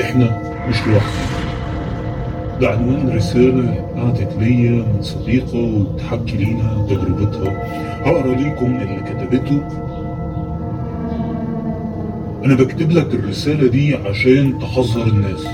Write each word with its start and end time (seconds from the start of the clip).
إحنا 0.00 0.42
مش 0.68 0.76
لوحدنا. 0.86 1.34
ده 2.60 2.68
عنوان 2.70 3.16
رسالة 3.16 3.84
بعتت 3.96 4.36
ليا 4.38 4.70
من 4.70 4.98
صديقة 5.02 5.58
وبتحكي 5.58 6.36
لينا 6.36 6.86
تجربتها. 6.88 7.52
هقرأ 8.04 8.34
ليكم 8.34 8.66
اللي 8.66 9.00
كتبته. 9.00 9.62
أنا 12.44 12.54
بكتب 12.54 12.90
لك 12.90 13.14
الرسالة 13.14 13.68
دي 13.68 13.94
عشان 13.94 14.58
تحذر 14.58 15.06
الناس 15.06 15.46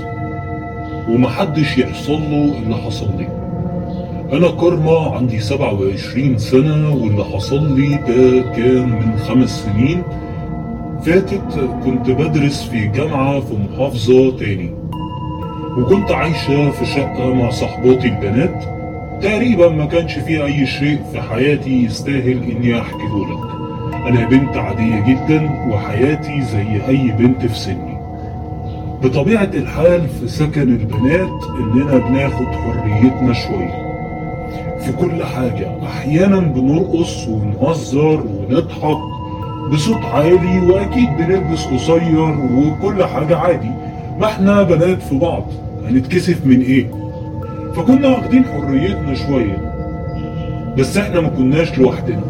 ومحدش 1.09 1.77
يحصل 1.77 2.21
له 2.21 2.57
اللي 2.63 2.75
حصل 2.75 3.07
لي. 3.17 3.27
أنا 4.37 4.51
كارما 4.51 5.15
عندي 5.15 5.39
27 5.39 6.37
سنة 6.37 6.95
واللي 6.95 7.23
حصل 7.23 7.79
لي 7.79 7.89
ده 7.95 8.41
كان 8.55 8.89
من 8.89 9.17
خمس 9.27 9.63
سنين. 9.65 10.03
فاتت 11.05 11.69
كنت 11.85 12.09
بدرس 12.09 12.63
في 12.63 12.87
جامعة 12.87 13.39
في 13.39 13.53
محافظة 13.53 14.37
تاني. 14.37 14.71
وكنت 15.77 16.11
عايشة 16.11 16.71
في 16.71 16.85
شقة 16.85 17.33
مع 17.33 17.49
صحباتي 17.49 18.07
البنات. 18.07 18.63
تقريبا 19.23 19.69
ما 19.69 19.85
كانش 19.85 20.13
فيه 20.13 20.45
أي 20.45 20.65
شيء 20.65 20.99
في 21.11 21.21
حياتي 21.21 21.85
يستاهل 21.85 22.43
إني 22.51 22.79
أحكيه 22.79 23.25
لك. 23.31 23.51
أنا 24.07 24.29
بنت 24.29 24.57
عادية 24.57 25.05
جدا 25.07 25.67
وحياتي 25.69 26.41
زي 26.41 26.87
أي 26.87 27.11
بنت 27.11 27.45
في 27.45 27.59
سني. 27.59 27.97
بطبيعة 29.03 29.49
الحال 29.53 30.07
في 30.07 30.27
سكن 30.27 30.61
البنات 30.61 31.43
إننا 31.59 31.97
بناخد 31.97 32.45
حريتنا 32.45 33.33
شوية. 33.33 33.91
في 34.79 34.91
كل 34.91 35.23
حاجة 35.23 35.71
أحيانا 35.83 36.39
بنرقص 36.39 37.27
ونهزر 37.27 38.23
ونضحك. 38.27 39.20
بصوت 39.71 40.05
عالي 40.05 40.59
وأكيد 40.59 41.09
بنلبس 41.17 41.65
قصير 41.65 42.19
وكل 42.53 43.03
حاجة 43.05 43.37
عادي. 43.37 43.71
ما 44.19 44.25
إحنا 44.25 44.63
بنات 44.63 45.01
في 45.01 45.17
بعض 45.17 45.45
هنتكسف 45.85 46.45
من 46.45 46.61
إيه؟ 46.61 46.87
فكنا 47.75 48.07
واخدين 48.07 48.45
حريتنا 48.45 49.13
شوية. 49.15 49.71
بس 50.77 50.97
إحنا 50.97 51.21
ما 51.21 51.27
كناش 51.27 51.77
لوحدنا 51.77 52.21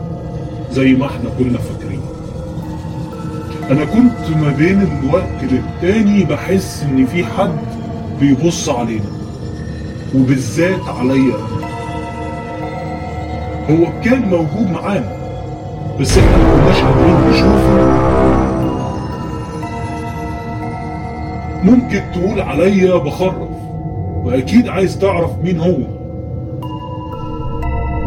زي 0.71 0.93
ما 0.93 1.05
إحنا 1.05 1.29
كنا 1.39 1.57
فاكرين. 1.57 2.01
أنا 3.71 3.85
كنت 3.85 4.37
ما 4.41 4.51
بين 4.57 4.81
الوقت 4.81 5.43
للتاني 5.51 6.23
بحس 6.23 6.83
إن 6.83 7.05
في 7.05 7.23
حد 7.25 7.57
بيبص 8.19 8.69
علينا 8.69 9.11
وبالذات 10.15 10.81
عليا. 10.99 11.37
هو 13.69 14.01
كان 14.03 14.21
موجود 14.21 14.71
معانا 14.71 15.20
بس 15.99 16.17
إحنا 16.17 16.37
ما 16.37 16.53
كناش 16.63 16.81
قادرين 16.81 17.29
نشوفه 17.29 17.91
ممكن 21.63 22.01
تقول 22.13 22.41
عليا 22.41 22.97
بخرف 22.97 23.49
وأكيد 24.23 24.67
عايز 24.69 24.99
تعرف 24.99 25.31
مين 25.43 25.59
هو. 25.59 25.77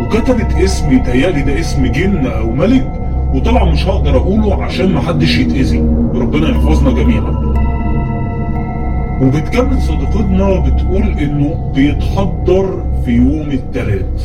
وكتبت 0.03 0.55
اسمي 0.65 0.99
تهيألي 0.99 1.43
ده 1.43 1.61
اسم 1.61 1.87
جن 1.87 2.27
أو 2.27 2.51
ملك 2.51 3.01
وطبعا 3.35 3.65
مش 3.65 3.87
هقدر 3.87 4.17
أقوله 4.17 4.62
عشان 4.65 4.93
محدش 4.95 5.39
يتأذي. 5.39 5.79
ربنا 6.15 6.49
يحفظنا 6.49 6.91
جميعا. 6.91 7.55
وبتكمل 9.23 9.83
صديقتنا 9.83 10.59
بتقول 10.61 11.03
إنه 11.19 11.73
بيتحضر 11.75 12.83
في 13.05 13.11
يوم 13.11 13.51
التلات 13.51 14.23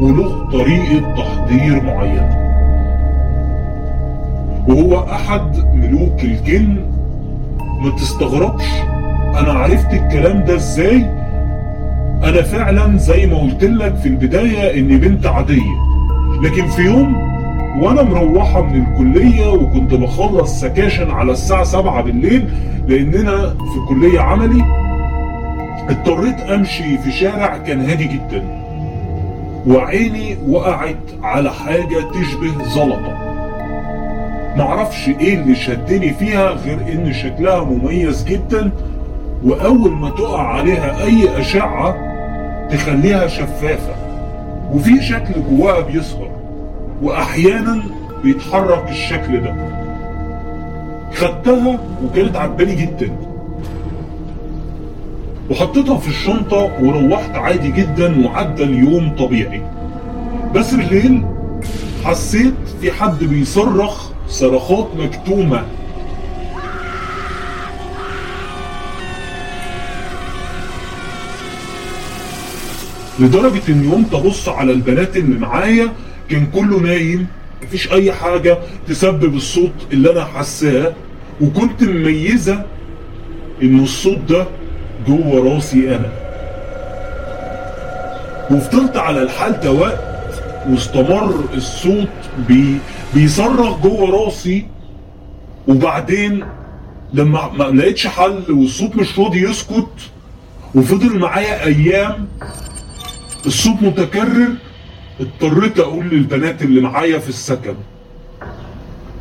وله 0.00 0.50
طريقة 0.52 1.14
تحضير 1.16 1.82
معينة. 1.82 2.47
وهو 4.68 5.04
أحد 5.12 5.56
ملوك 5.74 6.24
الجن. 6.24 6.76
ما 7.80 7.90
تستغربش 7.90 8.64
أنا 9.38 9.52
عرفت 9.52 9.92
الكلام 9.92 10.44
ده 10.44 10.54
إزاي؟ 10.54 10.96
أنا 12.24 12.42
فعلا 12.42 12.98
زي 12.98 13.26
ما 13.26 13.38
قلت 13.38 13.64
لك 13.64 13.94
في 13.96 14.08
البداية 14.08 14.80
إني 14.80 14.96
بنت 14.96 15.26
عادية. 15.26 15.88
لكن 16.42 16.66
في 16.66 16.82
يوم 16.82 17.16
وأنا 17.82 18.02
مروحة 18.02 18.62
من 18.62 18.84
الكلية 18.84 19.52
وكنت 19.52 19.94
بخلص 19.94 20.60
سكاشن 20.60 21.10
على 21.10 21.32
الساعة 21.32 21.64
سبعة 21.64 22.02
بالليل 22.02 22.48
لأننا 22.88 23.48
في 23.48 23.80
كلية 23.88 24.20
عملي 24.20 24.64
اضطريت 25.88 26.40
أمشي 26.40 26.98
في 26.98 27.12
شارع 27.12 27.56
كان 27.56 27.80
هادي 27.80 28.04
جدا. 28.04 28.42
وعيني 29.66 30.36
وقعت 30.48 30.96
على 31.22 31.52
حاجة 31.52 31.98
تشبه 32.12 32.64
زلطة. 32.64 33.27
معرفش 34.56 35.08
إيه 35.08 35.34
اللي 35.34 35.54
شدني 35.54 36.10
فيها 36.14 36.50
غير 36.50 36.78
ان 36.92 37.12
شكلها 37.12 37.64
مميز 37.64 38.24
جدا 38.24 38.70
وأول 39.44 39.90
ما 39.92 40.10
تقع 40.10 40.42
عليها 40.46 41.02
أي 41.04 41.40
أشعة 41.40 41.96
تخليها 42.70 43.26
شفافة 43.26 43.94
وفي 44.72 45.02
شكل 45.02 45.34
جواها 45.50 45.80
بيظهر 45.80 46.30
واحيانا 47.02 47.82
بيتحرك 48.24 48.84
الشكل 48.88 49.40
ده. 49.40 49.54
خدتها 51.14 51.78
وكانت 52.04 52.36
عجباني 52.36 52.74
جدا. 52.74 53.10
وحطيتها 55.50 55.96
في 55.98 56.08
الشنطة 56.08 56.70
وروحت 56.82 57.30
عادي 57.34 57.70
جدا 57.70 58.26
وعدى 58.26 58.64
اليوم 58.64 59.16
طبيعي. 59.18 59.62
بس 60.54 60.74
بالليل 60.74 61.24
حسيت 62.04 62.54
في 62.80 62.92
حد 62.92 63.24
بيصرخ 63.24 64.07
صرخات 64.28 64.88
مكتومة. 64.96 65.64
لدرجة 73.20 73.60
إن 73.68 73.84
يوم 73.84 74.02
تبص 74.02 74.48
على 74.48 74.72
البنات 74.72 75.16
اللي 75.16 75.38
معايا 75.38 75.92
كان 76.30 76.46
كله 76.54 76.80
نايم 76.80 77.26
مفيش 77.62 77.92
أي 77.92 78.12
حاجة 78.12 78.58
تسبب 78.88 79.34
الصوت 79.34 79.72
اللي 79.92 80.12
أنا 80.12 80.24
حساه 80.24 80.92
وكنت 81.40 81.82
مميزة 81.82 82.62
إن 83.62 83.82
الصوت 83.82 84.18
ده 84.28 84.46
جوه 85.08 85.54
راسي 85.54 85.96
أنا. 85.96 86.10
وفضلت 88.50 88.96
على 88.96 89.22
الحال 89.22 89.60
ده 89.60 89.72
وقت 89.72 90.07
واستمر 90.66 91.44
الصوت 91.54 92.08
بي 92.48 92.78
بيصرخ 93.14 93.78
جوه 93.82 94.10
راسي 94.24 94.66
وبعدين 95.68 96.44
لما 97.14 97.50
ما 97.58 97.64
لقيتش 97.64 98.06
حل 98.06 98.42
والصوت 98.52 98.96
مش 98.96 99.18
راضي 99.18 99.42
يسكت 99.50 99.86
وفضل 100.74 101.18
معايا 101.18 101.64
أيام 101.66 102.28
الصوت 103.46 103.82
متكرر 103.82 104.48
اضطريت 105.20 105.78
أقول 105.78 106.04
للبنات 106.08 106.62
اللي 106.62 106.80
معايا 106.80 107.18
في 107.18 107.28
السكن. 107.28 107.74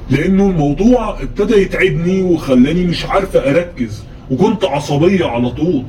لأنه 0.09 0.45
الموضوع 0.49 1.21
ابتدى 1.21 1.61
يتعبني 1.61 2.21
وخلاني 2.21 2.83
مش 2.85 3.05
عارفه 3.05 3.39
أركز 3.49 4.03
وكنت 4.31 4.65
عصبية 4.65 5.25
على 5.25 5.49
طول. 5.49 5.83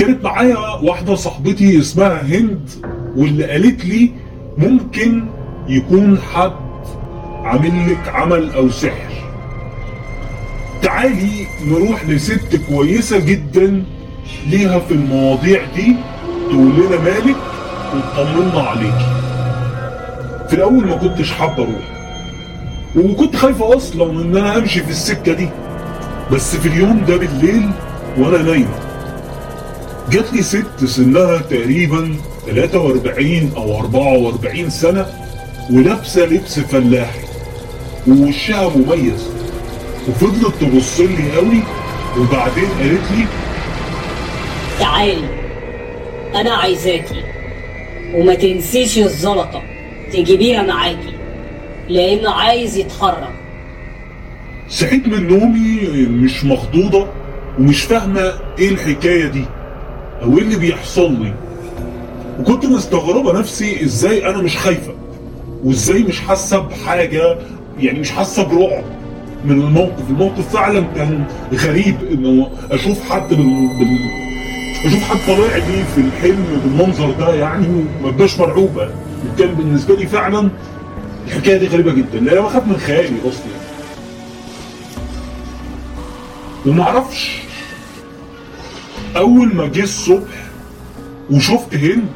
كانت 0.00 0.24
معايا 0.24 0.56
واحدة 0.82 1.14
صاحبتي 1.14 1.78
اسمها 1.78 2.22
هند 2.22 2.70
واللي 3.16 3.44
قالت 3.44 3.84
لي 3.84 4.10
ممكن 4.58 5.24
يكون 5.68 6.18
حد 6.34 6.52
عامل 7.44 7.90
لك 7.90 8.08
عمل 8.08 8.52
أو 8.52 8.70
سحر. 8.70 9.12
تعالي 10.82 11.46
نروح 11.66 12.04
لست 12.08 12.60
كويسة 12.68 13.18
جدا 13.18 13.84
ليها 14.50 14.78
في 14.78 14.94
المواضيع 14.94 15.60
دي 15.76 15.96
تقول 16.50 16.72
لنا 16.76 17.00
مالك 17.04 17.36
وتطمنا 17.94 18.60
عليكي. 18.60 19.06
في 20.48 20.54
الأول 20.54 20.86
ما 20.86 20.96
كنتش 20.96 21.32
حابة 21.32 21.62
أروح 21.62 21.90
وكنت 22.96 23.36
خايفة 23.36 23.76
أصلا 23.76 24.10
ان 24.22 24.36
أنا 24.36 24.58
أمشي 24.58 24.80
في 24.82 24.90
السكة 24.90 25.32
دي. 25.32 25.48
بس 26.32 26.56
في 26.56 26.68
اليوم 26.68 27.04
ده 27.08 27.16
بالليل 27.16 27.70
وأنا 28.18 28.42
نايمة. 28.42 28.89
جات 30.10 30.32
لي 30.32 30.42
ست 30.42 30.84
سنها 30.84 31.38
تقريبا 31.38 32.16
43 32.46 33.52
أو 33.56 33.76
44 33.76 34.70
سنة 34.70 35.06
ولابسة 35.72 36.26
لبس 36.26 36.60
فلاحي 36.60 37.20
ووشها 38.08 38.68
مميز. 38.76 39.28
وفضلت 40.08 40.54
تبص 40.60 41.00
لي 41.00 41.32
قوي 41.36 41.62
وبعدين 42.18 42.68
قالت 42.78 43.10
لي 43.12 43.24
تعالي 44.80 45.28
أنا 46.34 46.50
عايزاكي 46.54 47.22
وما 48.14 48.34
تنسيش 48.34 48.98
الزلطة 48.98 49.62
تجيبيها 50.12 50.62
معاكي 50.62 51.14
لأنه 51.88 52.30
عايز 52.30 52.76
يتحرك. 52.76 53.34
صحيت 54.68 55.08
من 55.08 55.28
نومي 55.28 55.80
مش 56.06 56.44
مخضوضة 56.44 57.08
ومش 57.58 57.82
فاهمة 57.82 58.32
إيه 58.58 58.68
الحكاية 58.68 59.26
دي. 59.26 59.44
أو 60.22 60.38
إيه 60.38 60.42
اللي 60.44 60.56
بيحصل 60.56 61.12
لي؟ 61.12 61.32
وكنت 62.40 62.66
مستغربة 62.66 63.38
نفسي 63.38 63.84
إزاي 63.84 64.28
أنا 64.30 64.38
مش 64.42 64.56
خايفة 64.56 64.94
وإزاي 65.64 66.02
مش 66.02 66.20
حاسة 66.20 66.58
بحاجة 66.58 67.38
يعني 67.78 67.98
مش 68.00 68.10
حاسة 68.10 68.42
برعب 68.42 68.84
من 69.44 69.60
الموقف. 69.60 70.10
الموقف 70.10 70.52
فعلا 70.52 70.80
كان 70.96 71.24
غريب 71.54 71.96
انه 72.12 72.50
أشوف 72.70 73.10
حد 73.10 73.28
بال... 73.28 73.68
بال... 73.78 73.98
أشوف 74.84 75.02
حد 75.02 75.16
طالع 75.26 75.56
لي 75.56 75.84
في 75.94 76.00
الحلم 76.00 76.44
بالمنظر 76.64 77.10
ده 77.10 77.34
يعني 77.34 77.66
وما 78.02 78.10
بقاش 78.10 78.38
مرعوبه 78.38 78.90
كان 79.38 79.54
بالنسبة 79.54 79.96
لي 79.96 80.06
فعلا 80.06 80.48
الحكاية 81.26 81.56
دي 81.56 81.66
غريبة 81.66 81.92
جدا 81.92 82.18
لأن 82.20 82.28
أنا 82.28 82.40
بخاف 82.40 82.66
من 82.66 82.76
خيالي 82.76 83.16
أصلا. 83.28 83.60
وما 86.66 86.82
أعرفش 86.82 87.38
أول 89.16 89.54
ما 89.56 89.66
جه 89.66 89.82
الصبح 89.82 90.44
وشفت 91.30 91.74
هند 91.74 92.06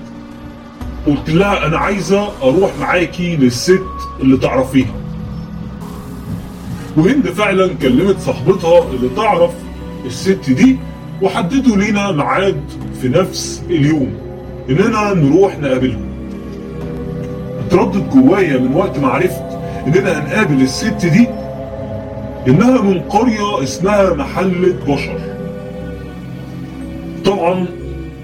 قلت 1.07 1.31
لها 1.31 1.67
أنا 1.67 1.79
عايزة 1.79 2.29
أروح 2.43 2.71
معاكي 2.81 3.37
للست 3.37 3.83
اللي 4.21 4.37
تعرفيها. 4.37 4.95
وهند 6.97 7.27
فعلا 7.29 7.75
كلمت 7.83 8.21
صاحبتها 8.21 8.91
اللي 8.91 9.09
تعرف 9.17 9.51
الست 10.07 10.51
دي 10.51 10.77
وحددوا 11.23 11.77
لينا 11.77 12.13
ميعاد 12.13 12.61
في 13.01 13.09
نفس 13.09 13.63
اليوم 13.71 14.13
إننا 14.71 15.15
نروح 15.15 15.59
نقابلهم 15.59 16.05
اتردد 17.67 18.11
جوايا 18.11 18.59
من 18.59 18.75
وقت 18.75 18.99
ما 18.99 19.09
عرفت 19.09 19.43
إننا 19.87 20.19
هنقابل 20.27 20.63
الست 20.63 21.07
دي 21.07 21.29
إنها 22.49 22.81
من 22.83 23.01
قرية 23.01 23.63
اسمها 23.63 24.15
محلة 24.15 24.75
بشر. 24.89 25.34
طبعا 27.45 27.67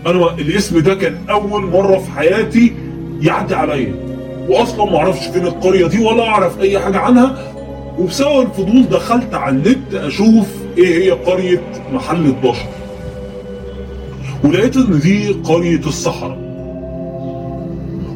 أنا 0.07 0.35
الاسم 0.39 0.79
ده 0.79 0.95
كان 0.95 1.17
أول 1.31 1.63
مرة 1.63 1.99
في 1.99 2.11
حياتي 2.11 2.73
يعدي 3.21 3.55
عليا. 3.55 3.95
واصلا 4.49 4.85
ما 4.91 4.97
أعرفش 4.99 5.27
فين 5.27 5.47
القرية 5.47 5.87
دي 5.87 6.05
ولا 6.05 6.23
أعرف 6.23 6.61
أي 6.61 6.79
حاجة 6.79 6.99
عنها. 6.99 7.53
وبسبب 7.99 8.41
الفضول 8.41 8.89
دخلت 8.89 9.35
على 9.35 9.57
النت 9.57 9.95
أشوف 9.95 10.47
إيه 10.79 11.05
هي 11.05 11.11
قرية 11.11 11.63
محلة 11.93 12.35
بشر 12.45 12.67
ولقيت 14.45 14.77
إن 14.77 14.99
دي 14.99 15.29
قرية 15.29 15.81
الصحراء. 15.87 16.39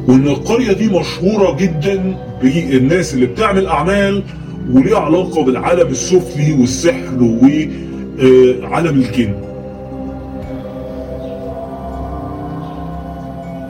وإن 0.07 0.27
القرية 0.27 0.73
دي 0.73 0.87
مشهورة 0.87 1.55
جدا 1.55 2.17
بالناس 2.41 3.13
اللي 3.13 3.25
بتعمل 3.25 3.67
أعمال 3.67 4.23
وليها 4.71 4.99
علاقة 4.99 5.43
بالعالم 5.43 5.87
السفلي 5.87 6.53
والسحر 6.53 7.17
وعالم 7.21 8.99
الجن. 9.01 9.33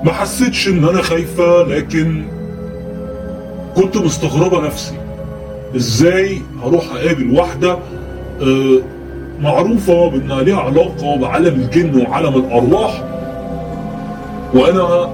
ما 0.05 0.13
حسيتش 0.13 0.67
إن 0.67 0.83
أنا 0.85 1.01
خايفة 1.01 1.63
لكن 1.63 2.23
كنت 3.75 3.97
مستغربة 3.97 4.65
نفسي. 4.67 4.93
إزاي 5.75 6.41
هروح 6.63 6.83
أقابل 6.95 7.37
واحدة 7.39 7.77
آه، 8.41 8.79
معروفة 9.41 10.09
بإنها 10.09 10.41
ليها 10.43 10.57
علاقة 10.59 11.17
بعالم 11.17 11.61
الجن 11.61 12.01
وعالم 12.01 12.35
الأرواح 12.35 13.03
وأنا 14.53 15.09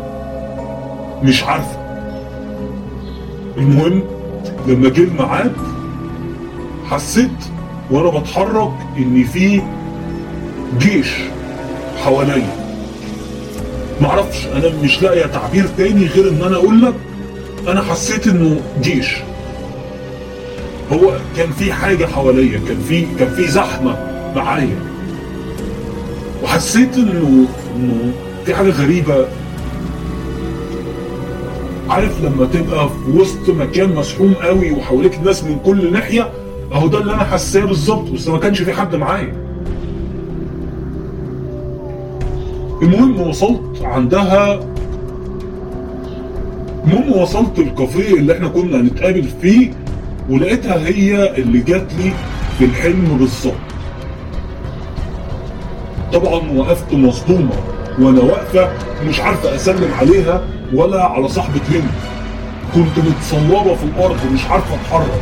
مش 1.23 1.43
عارفة. 1.43 1.77
المهم 3.57 4.03
لما 4.67 4.89
جه 4.89 5.03
الميعاد 5.03 5.53
حسيت 6.89 7.31
وأنا 7.91 8.19
بتحرك 8.19 8.71
إن 8.97 9.23
في 9.23 9.61
جيش 10.79 11.13
حواليا. 12.03 12.61
معرفش 14.01 14.45
أنا 14.48 14.69
مش 14.83 15.01
لاقي 15.01 15.30
تعبير 15.30 15.65
تاني 15.77 16.06
غير 16.06 16.30
إن 16.30 16.42
أنا 16.42 16.56
أقول 16.56 16.81
لك 16.81 16.94
أنا 17.68 17.81
حسيت 17.81 18.27
إنه 18.27 18.62
جيش. 18.81 19.15
هو 20.94 21.18
كان 21.38 21.51
في 21.51 21.74
حاجة 21.74 22.06
حواليا 22.06 22.59
كان 22.68 22.80
في 22.89 23.06
كان 23.19 23.30
في 23.36 23.48
زحمة 23.48 23.98
معايا. 24.36 24.75
وحسيت 26.44 26.95
إنه 26.98 27.45
إنه 27.75 28.13
في 28.45 28.56
حاجة 28.56 28.69
غريبة. 28.69 29.25
عارف 31.89 32.21
لما 32.24 32.45
تبقى 32.45 32.89
في 32.89 33.12
وسط 33.19 33.50
مكان 33.50 33.95
مسحوم 33.95 34.33
قوي 34.33 34.71
وحواليك 34.71 35.19
ناس 35.25 35.44
من 35.44 35.59
كل 35.65 35.94
ناحية 35.94 36.31
أهو 36.74 36.88
ده 36.88 36.98
اللي 37.00 37.13
أنا 37.13 37.24
حاساه 37.24 37.65
بالظبط 37.65 38.09
بس 38.09 38.27
ما 38.27 38.38
كانش 38.38 38.62
في 38.62 38.74
حد 38.74 38.95
معايا. 38.95 39.50
المهم 42.81 43.22
وصلت 43.28 43.81
عندها. 43.81 44.60
المهم 46.86 47.22
وصلت 47.22 47.60
الكافيه 47.60 48.13
اللي 48.13 48.33
إحنا 48.33 48.48
كنا 48.48 48.78
هنتقابل 48.81 49.24
فيه 49.42 49.72
ولقيتها 50.30 50.75
هي 50.88 51.38
اللي 51.38 51.60
جات 51.60 51.94
لي 51.94 52.12
في 52.60 52.66
الحلم 52.66 53.18
بالظبط. 53.19 53.54
طبعا 56.13 56.51
وقفت 56.56 56.94
مصدومة 56.94 57.51
وأنا 58.00 58.22
واقفة 58.22 58.69
مش 59.07 59.19
عارفة 59.19 59.56
أسلم 59.56 59.94
عليها 59.94 60.42
ولا 60.74 61.04
على 61.04 61.27
صاحبة 61.27 61.62
هند 61.72 61.92
كنت 62.75 63.06
متصلبة 63.06 63.75
في 63.75 63.84
الأرض 63.84 64.18
مش 64.34 64.45
عارفة 64.45 64.75
أتحرك 64.75 65.22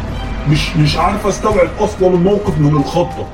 مش 0.49 0.75
مش 0.77 0.97
عارفة 0.97 1.29
أستوعب 1.29 1.67
أصلا 1.79 2.07
الموقف 2.07 2.59
من 2.59 2.75
الخضة. 2.77 3.25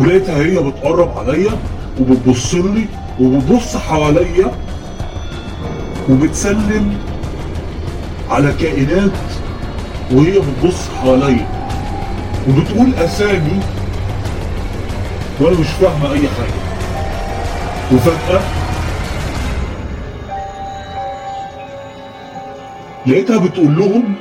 ولقيتها 0.00 0.36
هي 0.44 0.62
بتقرب 0.62 1.18
عليا 1.18 1.50
وبتبص 2.00 2.54
لي 2.54 2.86
وبتبص 3.20 3.76
حواليا 3.76 4.50
وبتسلم 6.10 6.98
على 8.30 8.52
كائنات 8.52 9.10
وهي 10.12 10.38
بتبص 10.38 10.88
حواليا. 11.02 11.46
وبتقول 12.48 12.94
أسامي 12.94 13.60
وأنا 15.40 15.60
مش 15.60 15.66
فاهمة 15.66 16.12
أي 16.12 16.18
حاجة. 16.28 16.66
وفجأة 17.92 18.40
لقيتها 23.06 23.38
بتقول 23.38 23.78
لهم 23.78 24.14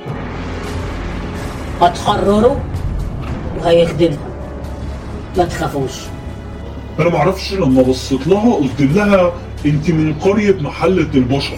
هتحرره 1.82 2.62
وهيخدمها 3.60 4.18
ما 5.38 5.46
تخافوش. 5.46 6.15
أنا 7.00 7.10
معرفش 7.10 7.54
لما 7.54 7.82
بصيت 7.82 8.28
لها 8.28 8.54
قلت 8.54 8.82
لها 8.82 9.34
أنت 9.66 9.90
من 9.92 10.14
قرية 10.14 10.56
محلة 10.62 11.10
البشر. 11.16 11.58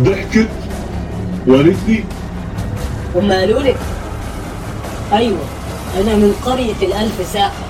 ضحكت 0.00 0.48
وقالت 1.46 1.76
لي 1.88 2.04
هم 3.14 3.32
قالوا 3.32 3.60
لك؟ 3.60 3.76
أيوه 5.12 5.38
أنا 5.96 6.16
من 6.16 6.32
قرية 6.44 6.74
الألف 6.82 7.26
ساحة 7.32 7.64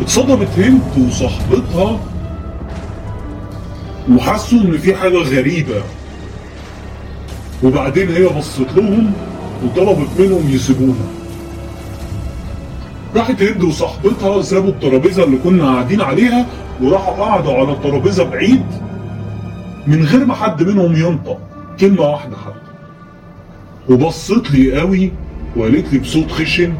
اتصدمت 0.00 0.48
هند 0.58 1.08
وصاحبتها 1.08 2.00
وحسوا 4.10 4.58
إن 4.58 4.78
في 4.78 4.94
حاجة 4.94 5.18
غريبة. 5.18 5.82
وبعدين 7.62 8.10
هي 8.10 8.28
بصت 8.28 8.72
لهم 8.76 9.12
وطلبت 9.64 10.08
منهم 10.18 10.50
يسيبوها. 10.50 11.21
راحت 13.16 13.42
هند 13.42 13.62
وصاحبتها 13.62 14.42
سابوا 14.42 14.70
الترابيزة 14.70 15.24
اللي 15.24 15.38
كنا 15.38 15.64
قاعدين 15.64 16.00
عليها 16.00 16.46
وراحوا 16.80 17.14
قعدوا 17.14 17.52
على 17.52 17.76
ترابيزه 17.82 18.24
بعيد 18.24 18.66
من 19.86 20.04
غير 20.04 20.24
ما 20.24 20.34
حد 20.34 20.62
منهم 20.62 20.96
ينطق. 20.96 21.38
كلمة 21.80 22.02
واحدة 22.02 22.36
حتى. 22.36 22.72
وبصت 23.88 24.50
لي 24.50 24.80
قوي 24.80 25.12
وقالت 25.56 25.92
لي 25.92 25.98
بصوت 25.98 26.30
خشن 26.32 26.74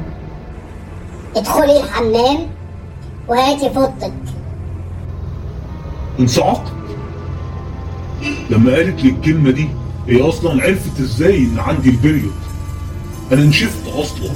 ادخلي 1.37 1.81
الحمام 1.85 2.39
وهاتي 3.29 3.71
فوطك 3.71 4.12
انصعقت. 6.21 6.73
لما 8.51 8.73
قالت 8.75 9.05
لي 9.05 9.11
الكلمة 9.11 9.51
دي 9.51 9.69
هي 10.09 10.29
أصلا 10.29 10.62
عرفت 10.62 11.01
إزاي 11.01 11.39
إن 11.39 11.59
عندي 11.59 11.91
ال 11.90 11.97
period 11.97 12.35
أنا 13.33 13.45
نشفت 13.45 13.89
أصلا. 13.89 14.31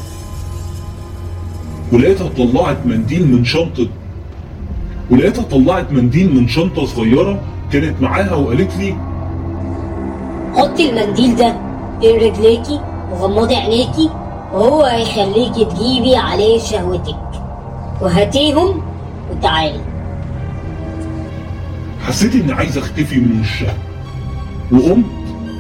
ولقيتها 1.93 2.29
طلعت 2.29 2.77
منديل 2.87 3.33
من 3.33 3.45
شنطة 3.45 3.89
ولقيتها 5.11 5.43
طلعت 5.43 5.93
منديل 5.93 6.35
من 6.35 6.49
شنطة 6.49 6.87
صغيرة 6.87 7.41
كانت 7.73 8.03
معاها 8.03 8.35
وقالت 8.35 8.77
لي 8.77 8.97
حطي 10.57 10.91
المنديل 10.91 11.37
ده 11.37 11.57
بين 12.01 12.17
رجليكي 12.17 12.81
وغمضي 13.13 13.57
عينيكي 13.57 14.11
وهو 14.53 14.83
هيخليكي 14.83 15.65
تجيبي 15.65 16.17
عليه 16.17 16.59
شهوتك. 16.59 17.17
وهاتيهم 18.01 18.83
وتعالي. 19.31 19.81
حسيت 22.07 22.35
إني 22.35 22.53
عايز 22.53 22.79
أختفي 22.79 23.17
من 23.21 23.41
وشها. 23.41 23.75
وقمت 24.73 25.05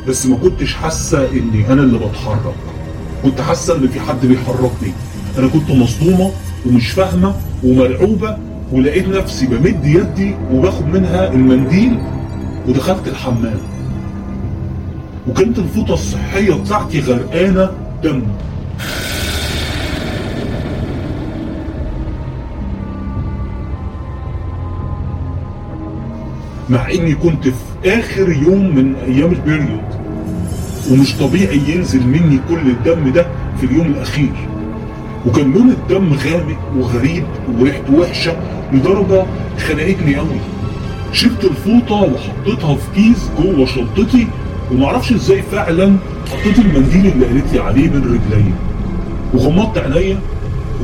بس 0.08 0.26
ما 0.26 0.36
كنتش 0.36 0.74
حاسة 0.74 1.30
إني 1.32 1.72
أنا 1.72 1.82
اللي 1.82 1.98
بتحرك. 1.98 2.54
كنت 3.22 3.40
حاسة 3.40 3.76
إن 3.76 3.88
في 3.88 4.00
حد 4.00 4.26
بيحركني. 4.26 4.92
أنا 5.38 5.48
كنت 5.48 5.70
مصدومة 5.70 6.30
ومش 6.66 6.90
فاهمة 6.90 7.34
ومرعوبة 7.64 8.36
ولقيت 8.72 9.08
نفسي 9.08 9.46
بمد 9.46 9.84
يدي 9.84 10.34
وباخد 10.52 10.86
منها 10.86 11.32
المنديل 11.32 11.98
ودخلت 12.68 13.08
الحمام. 13.08 13.58
وكانت 15.28 15.58
الفوطة 15.58 15.94
الصحية 15.94 16.54
بتاعتي 16.54 17.00
غرقانة 17.00 17.70
دم. 18.02 18.22
مع 26.70 26.90
إني 26.90 27.14
كنت 27.14 27.48
في 27.48 27.54
آخر 27.98 28.32
يوم 28.32 28.74
من 28.76 28.94
أيام 28.94 29.32
البيريود 29.32 29.84
ومش 30.90 31.14
طبيعي 31.16 31.60
ينزل 31.68 32.06
مني 32.06 32.40
كل 32.48 32.70
الدم 32.70 33.12
ده 33.12 33.26
في 33.60 33.66
اليوم 33.66 33.86
الأخير. 33.86 34.32
وكان 35.26 35.52
لون 35.52 35.70
الدم 35.70 36.12
غامق 36.12 36.58
وغريب 36.76 37.24
وريحته 37.58 37.94
وحشه 37.94 38.36
لدرجة 38.72 39.24
خنقتني 39.58 40.16
قوي 40.16 40.38
شلت 41.12 41.44
الفوطة 41.44 41.94
وحطيتها 41.94 42.74
في 42.74 42.86
كيس 42.94 43.28
جوه 43.42 43.66
شنطتي 43.66 44.26
ومعرفش 44.72 45.12
إزاي 45.12 45.42
فعلا 45.42 45.96
حطيت 46.32 46.58
المنديل 46.58 47.06
اللي 47.12 47.26
قالت 47.26 47.52
لي 47.52 47.58
عليه 47.60 47.88
بين 47.88 48.02
رجلي. 48.04 48.44
وغمضت 49.34 49.78
عينيا 49.78 50.18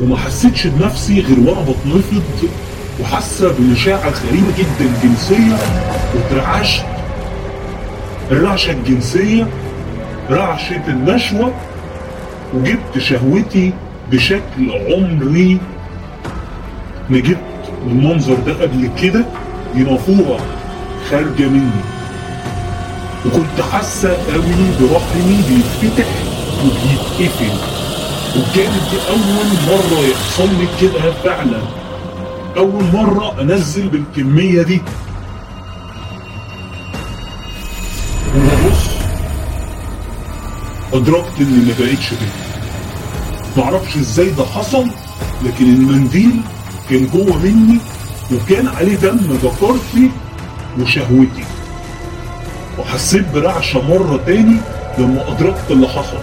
وما 0.01 0.17
حسيتش 0.17 0.67
بنفسي 0.67 1.21
غير 1.21 1.39
وأنا 1.39 1.61
بتنفض 1.61 2.23
وحاسة 3.01 3.53
بمشاعر 3.59 4.13
غريبة 4.29 4.47
جدا 4.57 4.89
جنسية 5.03 5.55
واترعشت. 6.15 6.85
الرعشة 8.31 8.71
الجنسية 8.71 9.47
رعشة 10.29 10.81
النشوة 10.87 11.51
وجبت 12.53 12.97
شهوتي 12.99 13.73
بشكل 14.11 14.71
عمري 14.71 15.59
ما 17.09 17.19
جبت 17.19 17.37
المنظر 17.87 18.35
ده 18.47 18.61
قبل 18.61 18.89
كده 19.01 19.25
دي 19.75 19.83
نافوره 19.83 20.39
خارجة 21.09 21.47
مني. 21.47 21.81
وكنت 23.25 23.61
حاسة 23.71 24.09
قوي 24.09 24.53
برحمي 24.79 25.37
بيتفتح 25.49 26.07
وبيتقفل. 26.63 27.57
وكانت 28.37 28.83
دي 28.91 28.97
أول 29.09 29.47
مرة 29.67 30.07
يحصل 30.11 30.49
لي 30.49 30.67
كده 30.81 31.11
فعلا. 31.11 31.59
أول 32.57 32.83
مرة 32.93 33.41
أنزل 33.41 33.87
بالكمية 33.87 34.61
دي. 34.61 34.81
وببص 38.35 38.89
أدركت 40.93 41.39
اني 41.39 41.65
ما 41.65 41.73
بقتش 41.79 42.09
بنت 42.13 42.52
معرفش 43.57 43.97
إزاي 43.97 44.29
ده 44.29 44.45
حصل 44.45 44.87
لكن 45.45 45.65
المنديل 45.65 46.41
كان 46.89 47.07
جوه 47.13 47.37
مني 47.37 47.77
وكان 48.33 48.67
عليه 48.67 48.95
دم 48.95 49.17
ذكرتي 49.17 50.11
وشهوتي. 50.79 51.43
وحسيت 52.79 53.25
برعشة 53.33 53.81
مرة 53.81 54.19
تاني 54.25 54.57
لما 54.97 55.31
أدركت 55.31 55.71
اللي 55.71 55.87
حصل. 55.87 56.17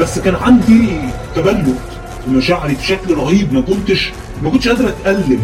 بس 0.00 0.18
كان 0.18 0.34
عندي 0.34 0.88
تبلد 1.36 1.76
في 2.24 2.30
مشاعري 2.30 2.74
بشكل 2.74 3.14
رهيب 3.14 3.52
ما 3.52 3.60
كنتش 3.60 4.10
ما 4.42 4.50
كنتش 4.50 4.68
قادر 4.68 4.88
أتألم. 4.88 5.40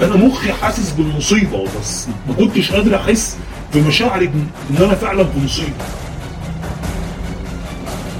أنا 0.00 0.16
مخي 0.16 0.52
حاسس 0.52 0.90
بالمصيبة 0.92 1.64
بس 1.80 2.06
ما 2.28 2.34
كنتش 2.34 2.72
قادر 2.72 2.96
أحس 2.96 3.36
بمشاعري 3.74 4.26
إن 4.70 4.76
أنا 4.84 4.94
فعلا 4.94 5.24
في 5.24 5.44
مصيبة. 5.44 5.72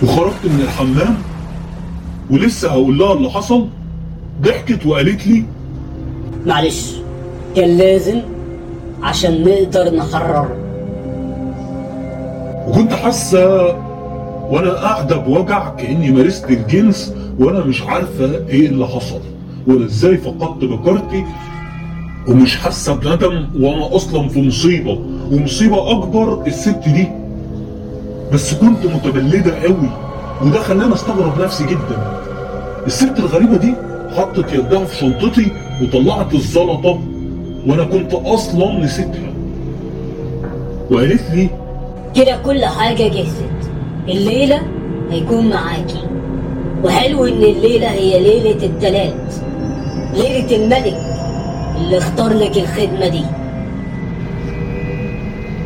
وخرجت 0.02 0.44
من 0.44 0.60
الحمام 0.60 1.16
ولسه 2.32 2.68
هقول 2.70 2.98
لها 2.98 3.12
اللي 3.12 3.30
حصل؟ 3.30 3.66
ضحكت 4.42 4.86
وقالت 4.86 5.26
لي 5.26 5.44
معلش 6.46 6.92
كان 7.56 7.76
لازم 7.78 8.20
عشان 9.02 9.44
نقدر 9.44 9.94
نحرره 9.94 10.56
وكنت 12.68 12.92
حاسة 12.92 13.64
وأنا 14.50 14.70
قاعدة 14.72 15.16
بوجع 15.16 15.68
كأني 15.68 16.10
مارست 16.10 16.50
الجنس 16.50 17.14
وأنا 17.38 17.64
مش 17.64 17.82
عارفة 17.82 18.24
إيه 18.48 18.66
اللي 18.66 18.86
حصل 18.86 19.20
ولا 19.66 19.84
إزاي 19.84 20.16
فقدت 20.16 20.64
بكارتي 20.64 21.24
ومش 22.28 22.56
حاسة 22.56 22.94
بندم 22.94 23.46
وأنا 23.60 23.96
أصلا 23.96 24.28
في 24.28 24.42
مصيبة 24.48 24.98
ومصيبة 25.32 25.90
أكبر 25.92 26.46
الست 26.46 26.78
دي. 26.86 27.08
بس 28.32 28.54
كنت 28.54 28.86
متبلدة 28.86 29.62
قوي 29.62 29.90
وده 30.42 30.60
خلاني 30.60 30.94
أستغرب 30.94 31.40
نفسي 31.40 31.64
جدا. 31.66 32.21
الست 32.86 33.18
الغريبة 33.18 33.56
دي 33.56 33.74
حطت 34.16 34.52
يدها 34.52 34.84
في 34.84 34.96
شنطتي 34.96 35.52
وطلعت 35.82 36.34
الزلطة 36.34 37.00
وأنا 37.66 37.84
كنت 37.84 38.14
أصلا 38.14 38.78
نسيتها. 38.78 39.32
وقالت 40.90 41.30
لي 41.34 41.48
كده 42.16 42.36
كل 42.36 42.64
حاجة 42.64 43.08
جهزت. 43.08 43.70
الليلة 44.08 44.62
هيكون 45.10 45.50
معاكي. 45.50 46.02
وحلو 46.84 47.24
إن 47.24 47.42
الليلة 47.42 47.90
هي 47.90 48.20
ليلة 48.22 48.66
التلات 48.66 49.34
ليلة 50.14 50.56
الملك 50.56 50.96
اللي 51.76 51.98
اختار 51.98 52.32
لك 52.32 52.56
الخدمة 52.56 53.08
دي. 53.08 53.22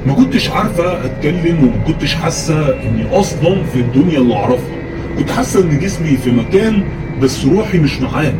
ما 0.06 0.14
كنتش 0.14 0.50
عارفة 0.50 1.04
أتكلم 1.04 1.58
وما 1.58 1.84
كنتش 1.86 2.14
حاسة 2.14 2.68
إني 2.82 3.18
أصلا 3.20 3.62
في 3.64 3.80
الدنيا 3.80 4.18
اللي 4.18 4.34
أعرفها. 4.34 4.76
كنت 5.18 5.30
حاسة 5.30 5.60
إن 5.60 5.78
جسمي 5.78 6.16
في 6.16 6.30
مكان 6.30 6.82
بس 7.22 7.44
روحي 7.44 7.78
مش 7.78 8.00
معاه. 8.00 8.32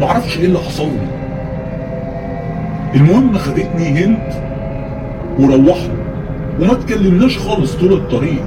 معرفش 0.00 0.38
إيه 0.38 0.44
اللي 0.44 0.58
حصل 0.58 0.86
لي 0.86 1.08
المهم 2.94 3.38
خدتني 3.38 4.04
هند 4.04 4.32
وروحنا 5.38 5.94
وما 6.60 6.72
اتكلمناش 6.72 7.38
خالص 7.38 7.72
طول 7.74 7.92
الطريق. 7.92 8.42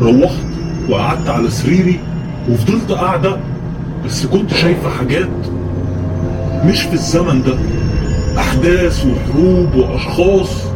روحت 0.00 0.44
وقعدت 0.88 1.28
على 1.28 1.50
سريري 1.50 2.00
وفضلت 2.50 2.92
قاعدة 2.92 3.36
بس 4.06 4.26
كنت 4.26 4.54
شايفة 4.54 4.90
حاجات 4.90 5.28
مش 6.64 6.82
في 6.82 6.92
الزمن 6.92 7.42
ده. 7.42 7.54
أحداث 8.38 9.06
وحروب 9.06 9.74
وأشخاص. 9.74 10.69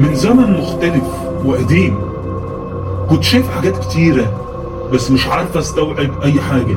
من 0.00 0.14
زمن 0.14 0.60
مختلف 0.60 1.04
وقديم. 1.44 1.98
كنت 3.10 3.22
شايف 3.24 3.50
حاجات 3.50 3.78
كتيرة 3.84 4.40
بس 4.92 5.10
مش 5.10 5.26
عارفة 5.26 5.60
أستوعب 5.60 6.22
أي 6.22 6.40
حاجة. 6.40 6.76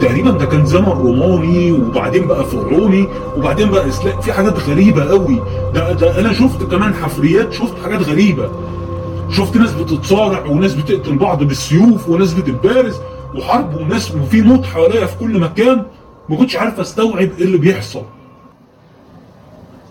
تقريبا 0.00 0.30
ده 0.30 0.44
كان 0.46 0.66
زمن 0.66 0.84
روماني 0.88 1.72
وبعدين 1.72 2.26
بقى 2.26 2.44
فرعوني 2.44 3.08
وبعدين 3.36 3.70
بقى 3.70 3.88
اسلام 3.88 4.20
في 4.20 4.32
حاجات 4.32 4.58
غريبة 4.58 5.04
قوي. 5.04 5.40
ده, 5.74 5.92
ده 5.92 6.20
أنا 6.20 6.32
شفت 6.32 6.62
كمان 6.62 6.94
حفريات 6.94 7.52
شفت 7.52 7.74
حاجات 7.84 8.00
غريبة. 8.02 8.50
شفت 9.30 9.56
ناس 9.56 9.72
بتتصارع 9.72 10.46
وناس 10.46 10.74
بتقتل 10.74 11.18
بعض 11.18 11.42
بالسيوف 11.42 12.08
وناس 12.08 12.32
بتتبارز 12.34 12.96
وحرب 13.34 13.74
وناس 13.74 14.14
وفي 14.14 14.42
موت 14.42 14.64
حواليا 14.64 15.06
في 15.06 15.18
كل 15.18 15.40
مكان. 15.40 15.82
ما 16.28 16.36
كنتش 16.36 16.56
عارف 16.56 16.80
أستوعب 16.80 17.16
إيه 17.38 17.44
اللي 17.44 17.58
بيحصل. 17.58 18.02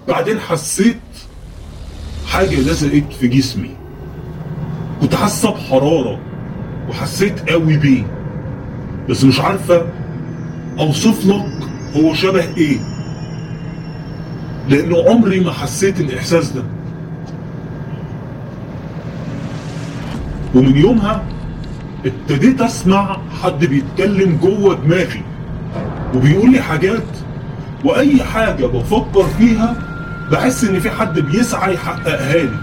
بعدين 0.08 0.40
حسيت 0.40 0.98
حاجة 2.36 2.60
لزقت 2.60 3.14
في 3.20 3.28
جسمي. 3.28 3.72
كنت 5.02 5.16
حاسه 5.16 5.52
بحراره 5.52 6.20
وحسيت 6.90 7.50
قوي 7.50 7.78
بيه. 7.78 8.04
بس 9.10 9.24
مش 9.24 9.40
عارفة 9.40 9.86
أوصف 10.80 11.26
لك 11.26 11.46
هو 11.96 12.14
شبه 12.14 12.58
إيه. 12.58 12.78
لأنه 14.70 15.10
عمري 15.10 15.40
ما 15.40 15.52
حسيت 15.52 16.00
الإحساس 16.00 16.52
ده. 16.52 16.64
ومن 20.56 20.78
يومها 20.78 21.24
ابتديت 22.06 22.62
أسمع 22.62 23.18
حد 23.44 23.66
بيتكلم 23.66 24.38
جوه 24.42 24.76
دماغي 24.76 25.22
وبيقول 26.16 26.52
لي 26.52 26.62
حاجات 26.62 27.08
وأي 27.86 28.24
حاجة 28.24 28.66
بفكر 28.66 29.24
فيها 29.24 29.95
بحس 30.32 30.64
إن 30.64 30.80
في 30.80 30.92
حد 30.92 31.20
بيسعى 31.20 31.74
يحققها 31.74 32.34
لي. 32.44 32.58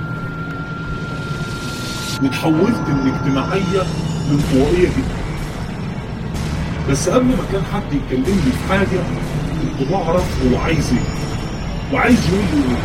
وتحولت 2.23 2.88
الاجتماعية 2.88 3.83
لانطوائية 4.31 4.88
جدا. 4.88 5.23
بس 6.90 7.09
قبل 7.09 7.25
ما 7.26 7.45
كان 7.52 7.62
حد 7.75 7.92
يكلمني 7.92 8.42
في 8.42 8.69
حاجة 8.73 9.00
كنت 9.78 9.88
بعرف 9.90 10.42
هو 10.45 10.59
عايز 10.59 10.92
إيه. 10.92 11.95
وعايز 11.95 12.28
يقول 12.28 12.45
لي 12.52 12.62
إيه. 12.62 12.83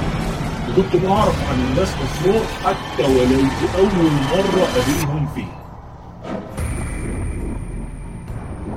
وكنت 0.77 1.03
بعرف 1.05 1.49
عن 1.49 1.59
الناس 1.69 1.87
أسرار 1.89 2.41
حتى 2.65 3.03
ولو 3.03 3.37
في 3.49 3.77
أول 3.77 4.11
مرة 4.31 4.63
أقابلهم 4.63 5.27
فيها 5.35 5.57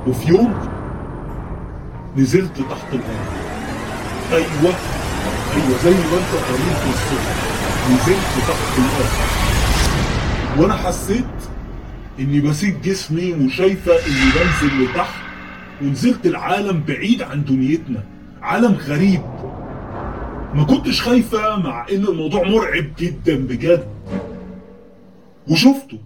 وفي 0.07 0.29
يوم 0.29 0.55
نزلت 2.17 2.57
تحت 2.59 2.93
الأرض. 2.93 3.27
أيوه. 4.33 4.75
أيوه 5.57 5.79
زي 5.85 5.91
ما 5.91 5.97
انت 5.97 6.33
قريت 6.49 6.95
الصوت 6.95 7.27
نزلت 7.91 8.49
تحت 8.49 8.79
الأرض. 8.79 9.11
وأنا 10.59 10.75
حسيت 10.75 11.25
إني 12.21 12.41
بسيب 12.41 12.83
جسمي 12.83 13.33
وشايفة 13.33 13.93
إني 13.93 14.31
بنزل 14.35 14.85
لتحت 14.85 15.15
ونزلت 15.83 16.27
العالم 16.27 16.83
بعيد 16.89 17.23
عن 17.23 17.45
دنيتنا. 17.45 18.05
عالم 18.43 18.75
غريب. 18.75 19.23
ما 20.55 20.65
كنتش 20.65 21.03
خايفة 21.03 21.57
مع 21.57 21.87
إن 21.93 22.05
الموضوع 22.05 22.43
مرعب 22.43 22.85
جدا 22.99 23.37
بجد. 23.37 23.89
وشفته. 25.49 25.99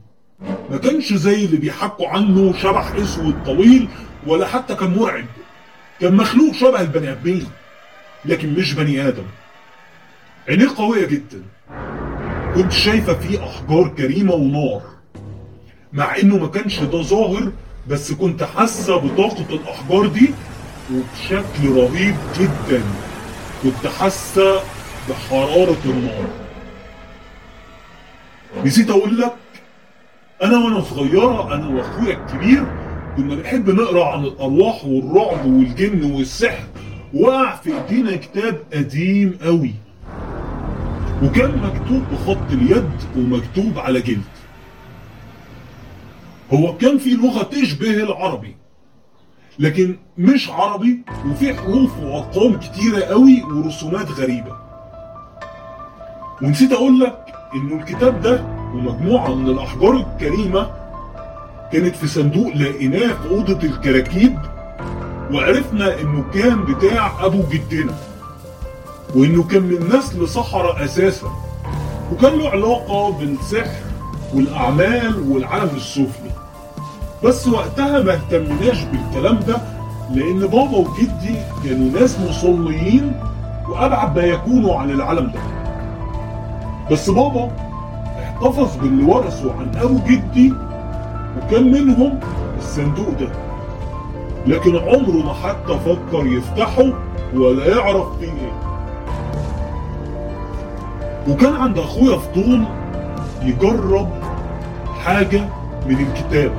ما 0.71 0.77
كانش 0.77 1.13
زي 1.13 1.45
اللي 1.45 1.57
بيحكوا 1.57 2.09
عنه 2.09 2.53
شبح 2.53 2.93
أسود 2.95 3.35
طويل 3.47 3.89
ولا 4.27 4.47
حتى 4.47 4.75
كان 4.75 4.95
مرعب. 4.95 5.25
كان 6.01 6.17
مخلوق 6.17 6.55
شبه 6.55 6.81
البني 6.81 7.13
آدمين. 7.13 7.47
لكن 8.27 8.55
مش 8.55 8.73
بني 8.75 9.09
آدم. 9.09 9.25
عينيه 10.49 10.69
قوية 10.77 11.07
جدا. 11.07 11.43
كنت 12.55 12.73
شايفة 12.73 13.15
فيه 13.15 13.45
أحجار 13.45 13.89
كريمة 13.89 14.35
ونار. 14.35 14.83
مع 15.93 16.17
إنه 16.17 16.37
ما 16.39 16.47
كانش 16.47 16.81
ده 16.81 17.03
ظاهر 17.03 17.53
بس 17.89 18.13
كنت 18.13 18.43
حاسة 18.43 18.97
بطاقة 18.97 19.55
الأحجار 19.55 20.07
دي 20.07 20.31
وبشكل 20.93 21.69
رهيب 21.77 22.15
جدا. 22.39 22.83
كنت 23.63 23.87
حاسة 23.87 24.61
بحرارة 25.09 25.77
النار. 25.85 26.27
نسيت 28.65 28.91
أقول 28.91 29.19
لك 29.19 29.35
أنا 30.43 30.59
وأنا 30.65 30.81
صغيرة 30.81 31.55
أنا 31.55 31.69
وأخويا 31.69 32.17
الكبير 32.17 32.65
كنا 33.17 33.35
بنحب 33.35 33.71
نقرأ 33.71 34.05
عن 34.13 34.25
الأرواح 34.25 34.85
والرعب 34.85 35.47
والجن 35.47 36.13
والسحر. 36.13 36.65
وقع 37.15 37.57
في 37.57 37.77
ايدينا 37.77 38.17
كتاب 38.17 38.59
قديم 38.75 39.39
قوي. 39.43 39.75
وكان 41.23 41.51
مكتوب 41.63 42.03
بخط 42.13 42.53
اليد 42.53 42.91
ومكتوب 43.17 43.79
على 43.79 44.01
جلد. 44.01 44.23
هو 46.53 46.77
كان 46.77 46.99
في 46.99 47.11
لغة 47.11 47.43
تشبه 47.43 47.91
العربي 48.03 48.57
لكن 49.59 49.97
مش 50.19 50.51
عربي 50.51 51.01
وفي 51.31 51.55
حروف 51.55 51.99
وأرقام 51.99 52.59
كتيرة 52.59 53.01
قوي 53.01 53.43
ورسومات 53.43 54.11
غريبة. 54.11 54.57
ونسيت 56.43 56.73
أقول 56.73 57.01
لك 57.01 57.35
إنه 57.55 57.75
الكتاب 57.75 58.21
ده 58.21 58.45
ومجموعة 58.75 59.35
من 59.35 59.47
الأحجار 59.47 59.97
الكريمة 59.97 60.71
كانت 61.73 61.97
في 61.97 62.07
صندوق 62.07 62.57
لقيناه 62.57 63.13
في 63.23 63.31
أوضة 63.31 63.63
الكراكيب 63.67 64.39
وعرفنا 65.33 66.01
إنه 66.01 66.25
كان 66.35 66.65
بتاع 66.65 67.25
أبو 67.27 67.43
جدنا 67.51 67.95
وإنه 69.15 69.43
كان 69.43 69.63
من 69.63 69.97
نسل 69.97 70.29
سحرة 70.29 70.85
أساسا 70.85 71.27
وكان 72.13 72.39
له 72.39 72.49
علاقة 72.49 73.13
بالسحر 73.13 73.85
والأعمال 74.35 75.33
والعالم 75.33 75.71
السفلي. 75.77 76.31
بس 77.25 77.49
وقتها 77.49 78.03
ما 78.03 78.13
اهتمناش 78.15 78.85
بالكلام 78.85 79.41
ده 79.41 79.57
لأن 80.15 80.41
بابا 80.41 80.77
وجدي 80.77 81.37
كانوا 81.65 82.01
ناس 82.01 82.19
مصليين 82.21 83.21
وأبعد 83.69 84.19
ما 84.19 84.25
يكونوا 84.25 84.77
عن 84.77 84.91
العالم 84.91 85.33
ده. 85.33 85.41
بس 86.91 87.11
بابا 87.11 87.51
احتفظ 88.23 88.77
باللي 88.77 89.05
ورثه 89.05 89.53
عن 89.53 89.77
أبو 89.77 89.99
جدي 90.09 90.53
وكان 91.37 91.73
منهم 91.73 92.21
الصندوق 92.59 93.09
ده. 93.21 93.44
لكن 94.47 94.77
عمره 94.77 95.23
ما 95.27 95.33
حتى 95.33 95.79
فكر 95.85 96.27
يفتحه 96.27 96.85
ولا 97.35 97.69
يعرف 97.77 98.19
فيه. 98.21 98.27
إيه 98.33 98.53
وكان 101.29 101.53
عند 101.57 101.79
أخويا 101.79 102.17
فضول 102.19 102.65
يجرب 103.43 104.09
حاجة 105.05 105.49
من 105.87 106.07
الكتاب. 106.07 106.53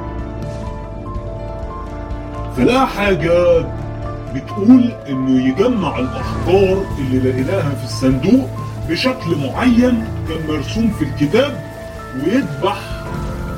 فلقى 2.58 2.88
حاجة 2.88 3.66
بتقول 4.36 4.94
إنه 5.10 5.48
يجمع 5.48 6.00
الاحجار 6.00 6.78
اللي 7.00 7.30
لقيناها 7.30 7.70
في 7.76 7.84
الصندوق 7.84 8.50
بشكل 8.90 9.36
معين 9.44 10.04
كان 10.30 10.48
مرسوم 10.56 10.92
في 11.00 11.04
الكتاب 11.06 11.64
ويذبح 12.16 12.78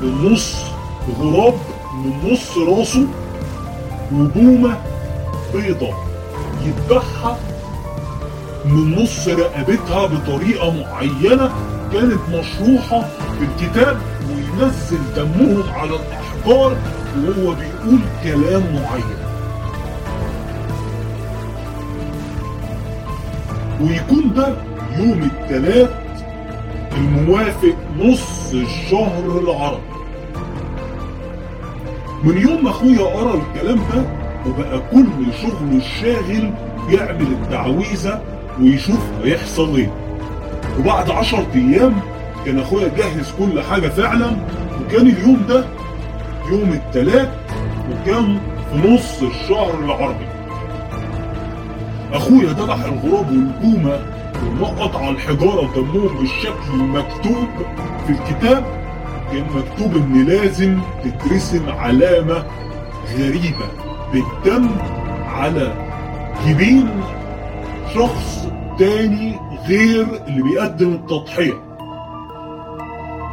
بالنص 0.00 0.56
غراب 1.20 1.54
من 2.04 2.32
نص 2.32 2.58
راسه 2.58 3.06
وبومة 4.12 4.76
بيضة 5.54 5.88
يذبحها 6.64 7.38
من 8.64 8.94
نص 9.02 9.28
رقبتها 9.28 10.06
بطريقة 10.06 10.70
معينة 10.70 11.50
كانت 11.92 12.20
مشروحة 12.28 13.00
في 13.00 13.44
الكتاب 13.44 13.96
وينزل 14.28 14.98
دمهم 15.16 15.62
على 15.72 15.90
الأحجار 15.90 16.76
وهو 17.16 17.54
بيقول 17.54 17.98
كلام 18.24 18.62
معين. 18.74 19.18
ويكون 23.80 24.32
ده 24.36 24.48
يوم 24.98 25.30
الثلاث 25.42 25.90
الموافق 26.96 27.74
نص 27.98 28.52
الشهر 28.52 29.38
العربي. 29.40 29.97
من 32.24 32.38
يوم 32.38 32.64
ما 32.64 32.70
أخويا 32.70 33.00
قرا 33.04 33.34
الكلام 33.34 33.76
ده 33.76 34.02
وبقى 34.46 34.80
كل 34.92 35.06
شغله 35.42 35.76
الشاغل 35.76 36.52
يعمل 36.90 37.26
التعويذة 37.42 38.22
ويشوف 38.60 39.00
هيحصل 39.24 39.76
إيه. 39.76 39.92
وبعد 40.78 41.10
عشر 41.10 41.44
أيام 41.54 41.94
كان 42.46 42.58
أخويا 42.58 42.88
جهز 42.88 43.32
كل 43.38 43.62
حاجة 43.62 43.88
فعلا 43.88 44.30
وكان 44.80 45.06
اليوم 45.06 45.40
ده 45.48 45.64
يوم 46.50 46.72
الثلاث 46.72 47.28
وكان 47.92 48.38
في 48.72 48.88
نص 48.88 49.22
الشهر 49.22 49.74
العربي. 49.84 50.26
أخويا 52.12 52.48
ذبح 52.52 52.74
الغراب 52.84 53.30
والبومة 53.30 54.00
ونقط 54.60 54.96
على 54.96 55.10
الحجارة 55.10 55.68
دمهم 55.76 56.18
بالشكل 56.18 56.74
المكتوب 56.74 57.48
في 58.06 58.12
الكتاب 58.12 58.64
كان 59.32 59.46
مكتوب 59.54 59.96
إن 59.96 60.24
لازم 60.24 60.78
تترسم 61.04 61.70
علامة 61.70 62.44
غريبة 63.18 63.68
بالدم 64.12 64.70
على 65.26 65.88
جبين 66.46 66.88
شخص 67.94 68.48
تاني 68.78 69.36
غير 69.66 70.06
اللي 70.26 70.42
بيقدم 70.42 70.92
التضحية. 70.92 71.62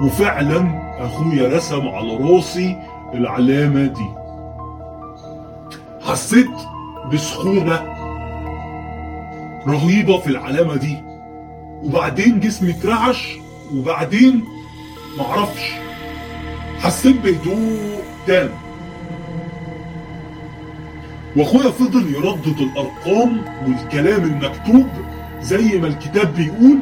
وفعلا 0.02 0.82
أخويا 1.06 1.58
رسم 1.58 1.88
على 1.88 2.18
راسي 2.18 2.78
العلامة 3.14 3.86
دي. 3.86 4.10
حسيت 6.02 6.52
بسخونة 7.14 7.96
رهيبة 9.68 10.18
في 10.18 10.28
العلامة 10.28 10.76
دي. 10.76 10.98
وبعدين 11.84 12.40
جسمي 12.40 12.72
اترعش 12.72 13.38
وبعدين 13.76 14.44
معرفش. 15.18 15.85
حسيت 16.86 17.22
بهدوء 17.22 18.04
تام. 18.28 18.50
واخويا 21.36 21.72
فضل 21.72 22.14
يردد 22.16 22.60
الأرقام 22.60 23.42
والكلام 23.66 24.24
المكتوب 24.24 24.88
زي 25.42 25.78
ما 25.78 25.88
الكتاب 25.88 26.36
بيقول. 26.36 26.80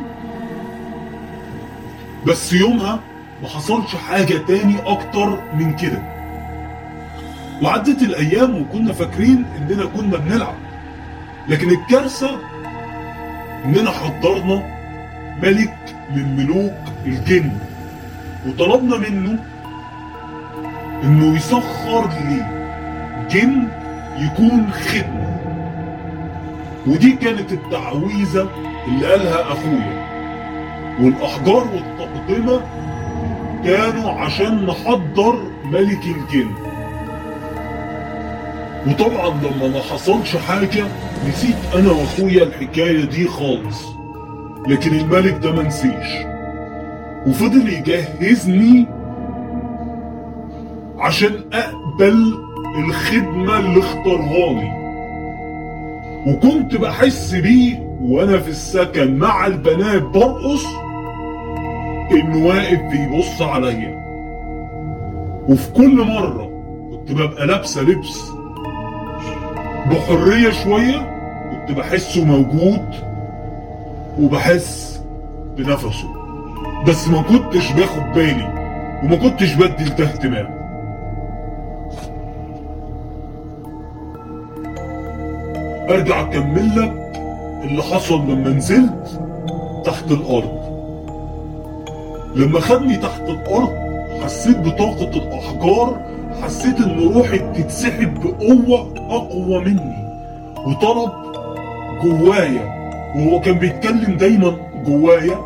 بس 2.28 2.54
يومها 2.54 3.00
ما 3.42 3.48
حصلش 3.48 3.96
حاجة 3.96 4.38
تاني 4.38 4.76
أكتر 4.86 5.39
من 5.54 5.76
كده. 5.76 6.02
وعدت 7.62 8.02
الأيام 8.02 8.62
وكنا 8.62 8.94
فاكرين 8.94 9.46
إننا 9.58 9.86
كنا 9.86 10.18
بنلعب. 10.18 10.56
لكن 11.50 11.70
الكارثة 11.70 12.39
إننا 13.66 13.92
حضرنا 13.92 14.63
ملك 15.44 15.96
من 16.16 16.36
ملوك 16.36 16.74
الجن. 17.06 17.52
وطلبنا 18.48 18.98
منه 18.98 19.53
إنه 21.04 21.36
يسخر 21.36 22.10
لي 22.10 22.46
جن 23.32 23.68
يكون 24.18 24.72
خدمة. 24.72 25.39
ودي 26.88 27.12
كانت 27.12 27.52
التعويذة 27.52 28.50
اللي 28.88 29.08
قالها 29.08 29.42
أخويا. 29.52 30.04
والأحجار 31.02 31.68
والتقدمة 31.74 32.62
كانوا 33.63 34.12
عشان 34.12 34.66
نحضر 34.66 35.36
ملك 35.66 36.02
الجن. 36.06 36.52
وطبعا 38.88 39.30
لما 39.30 39.68
ما 39.68 39.80
حصلش 39.80 40.36
حاجة 40.36 40.86
نسيت 41.28 41.56
أنا 41.76 41.92
وأخويا 41.92 42.44
الحكاية 42.44 43.06
دي 43.06 43.28
خالص. 43.28 43.84
لكن 44.68 44.96
الملك 44.96 45.38
ده 45.44 45.52
منسيش. 45.52 46.26
وفضل 47.28 47.70
يجهزني 47.74 48.88
عشان 51.04 51.32
أقبل 51.54 52.34
الخدمة 52.78 53.60
اللي 53.60 53.80
اختارها 53.80 54.54
لي. 54.54 54.84
وكنت 56.28 56.76
بحس 56.76 57.36
بيه 57.36 57.80
وأنا 58.02 58.38
في 58.39 58.50
السكن 58.50 59.18
مع 59.18 59.46
البنات 59.46 60.02
برقص 60.02 60.66
انه 62.12 62.46
واقف 62.46 62.80
بيبص 62.82 63.42
عليا. 63.42 64.04
وفي 65.50 65.72
كل 65.74 65.96
مرة 66.04 66.50
كنت 66.92 67.12
ببقى 67.12 67.48
لابسة 67.48 67.82
لبس 67.82 68.22
بحرية 69.92 70.50
شوية 70.52 71.13
كنت 71.52 71.78
بحسه 71.78 72.26
موجود 72.26 72.86
وبحس 74.20 75.02
بنفسه. 75.58 76.08
بس 76.88 77.08
ما 77.08 77.22
كنتش 77.22 77.72
باخد 77.72 78.02
بالي 78.16 78.54
وما 79.04 79.16
كنتش 79.16 79.54
بدي 79.54 79.84
اهتمام 80.04 80.62
ارجع 85.89 86.22
اكمل 86.22 86.69
لك 86.82 86.93
اللي 87.63 87.84
حصل 87.84 88.22
لما 88.22 88.50
نزلت 88.50 89.19
تحت 89.86 90.12
الأرض. 90.12 90.63
لما 92.36 92.60
خدني 92.60 92.96
تحت 92.98 93.22
الأرض 93.30 93.69
حسيت 94.24 94.58
بطاقة 94.58 95.10
الأحجار 95.10 96.02
حسيت 96.43 96.82
إن 96.82 97.00
روحي 97.13 97.38
بتتسحب 97.38 98.13
بقوة 98.19 98.93
أقوى 99.10 99.60
مني 99.65 100.04
وطلب 100.67 101.12
جوايا 102.04 102.84
وهو 103.15 103.39
كان 103.39 103.54
بيتكلم 103.60 104.17
دايما 104.17 104.56
جوايا 104.86 105.38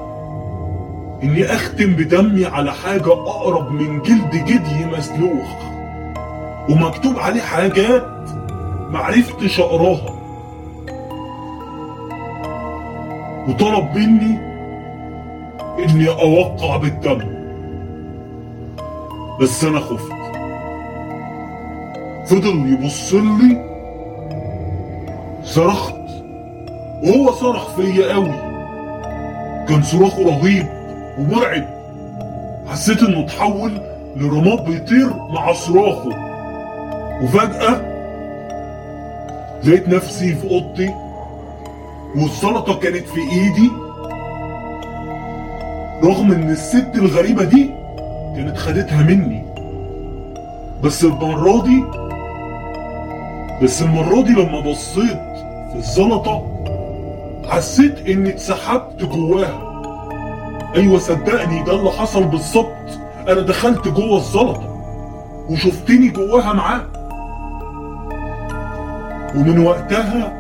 إني 1.24 1.46
أختم 1.46 1.94
بدمي 1.94 2.46
على 2.46 2.74
حاجة 2.74 3.12
أقرب 3.14 3.72
من 3.72 4.02
جلد 4.02 4.32
جدي 4.46 4.86
مسلوخ 4.98 5.48
ومكتوب 6.70 7.20
عليه 7.20 7.42
حاجات 7.42 8.06
معرفتش 8.90 9.60
أقراها. 9.60 10.17
وطلب 13.48 13.98
مني 13.98 14.40
إني 15.80 16.10
أوقع 16.10 16.78
بالدم. 16.78 17.38
بس 19.42 19.64
أنا 19.64 19.80
خفت. 19.80 20.12
فضل 22.26 22.74
يبص 22.74 23.14
لي 23.14 23.68
صرخت. 25.44 25.94
وهو 27.04 27.32
صرخ 27.32 27.76
فيا 27.76 28.14
قوي. 28.14 28.34
كان 29.70 29.82
صراخه 29.84 30.24
رهيب 30.24 30.66
ومرعب. 31.20 31.64
حسيت 32.68 33.04
إنه 33.04 33.20
اتحول 33.20 33.72
لرماد 34.16 34.66
بيطير 34.66 35.14
مع 35.30 35.54
صراخه. 35.54 36.10
وفجأة 37.24 37.82
لقيت 39.64 39.90
نفسي 39.90 40.36
في 40.36 40.52
أوضتي. 40.52 41.07
والسلطة 42.16 42.80
كانت 42.80 43.08
في 43.08 43.20
إيدي. 43.20 43.72
رغم 46.04 46.32
إن 46.32 46.50
الست 46.50 46.92
الغريبة 46.96 47.44
دي 47.44 47.70
كانت 48.36 48.58
خدتها 48.58 49.04
مني. 49.04 49.44
بس 50.84 51.04
المرة 51.04 51.64
دي 51.64 51.84
بس 53.64 53.82
المرة 53.82 54.22
دي 54.22 54.34
لما 54.34 54.60
بصيت 54.60 55.18
في 55.72 55.76
الزلطة 55.76 56.44
حسيت 57.48 58.08
إني 58.08 58.30
اتسحبت 58.30 59.04
جواها. 59.04 59.68
أيوه 60.76 61.00
صدقني 61.00 61.64
ده 61.64 61.76
اللي 61.76 61.92
حصل 61.92 62.24
بالظبط. 62.24 62.74
أنا 63.28 63.42
دخلت 63.42 63.88
جوه 63.88 64.18
الزلطة 64.18 64.78
وشفتني 65.50 66.08
جواها 66.10 66.54
معاه. 66.54 66.82
ومن 69.36 69.60
وقتها 69.60 70.37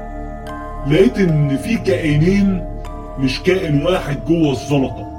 لقيت 0.91 1.17
إن 1.17 1.58
في 1.58 1.78
كائنين 1.78 2.65
مش 3.19 3.43
كائن 3.43 3.86
واحد 3.86 4.26
جوه 4.26 4.52
الزلطة. 4.52 5.17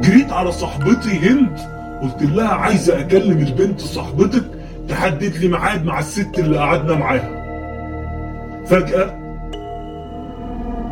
جريت 0.00 0.32
على 0.32 0.52
صاحبتي 0.52 1.10
هند 1.18 1.58
قلت 2.02 2.22
لها 2.22 2.48
عايزة 2.48 3.00
أكلم 3.00 3.38
البنت 3.38 3.80
صاحبتك 3.80 4.44
تحدد 4.88 5.36
لي 5.36 5.48
ميعاد 5.48 5.84
مع 5.84 5.98
الست 5.98 6.38
اللي 6.38 6.58
قعدنا 6.58 6.94
معاها. 6.94 7.40
فجأة 8.66 9.20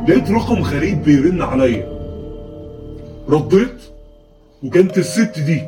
لقيت 0.08 0.30
رقم 0.30 0.62
غريب 0.62 1.02
بيرن 1.02 1.42
عليا. 1.42 1.86
رديت 3.28 3.80
وكانت 4.62 4.98
الست 4.98 5.38
دي 5.38 5.62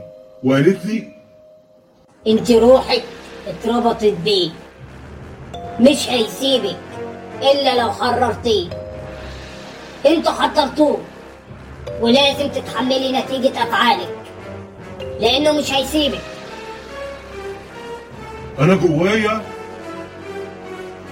وقالت 0.45 0.87
لي 0.87 1.05
انت 2.27 2.51
روحك 2.51 3.03
اتربطت 3.49 4.15
بيه 4.25 4.51
مش 5.81 6.11
هيسيبك. 6.11 6.77
إلا 7.43 7.83
لو 7.83 7.93
حررتيه 7.93 8.69
إنتوا 10.07 10.33
حضرتوه 10.33 10.99
ولازم 12.01 12.49
تتحملي 12.49 13.13
نتيجة 13.13 13.63
أفعالك. 13.63 14.15
لأنه 15.21 15.53
مش 15.53 15.73
هيسيبك. 15.73 16.21
أنا 18.59 18.75
جوايا 18.75 19.43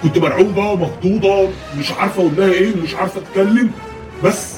كنت 0.03 0.19
مرعوبه 0.19 0.71
ومخضوضة 0.71 1.49
مش 1.79 1.93
عارفة 1.93 2.21
أقول 2.21 2.33
لها 2.37 2.53
إيه 2.53 2.75
ومش 2.77 2.95
عارفة 2.95 3.21
أتكلم. 3.21 3.71
بس 4.25 4.57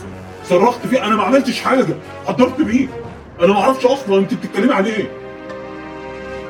صرخت 0.48 0.86
فيه 0.86 1.04
أنا 1.06 1.16
ما 1.16 1.22
عملتش 1.22 1.60
حاجة. 1.60 1.86
حضرت 2.26 2.60
بيه. 2.60 2.88
أنا 3.40 3.52
ما 3.52 3.60
أعرفش 3.60 3.86
أصلا 3.86 4.18
انت 4.18 4.34
بتتكلمي 4.34 4.74
عن 4.74 4.84
إيه. 4.84 5.10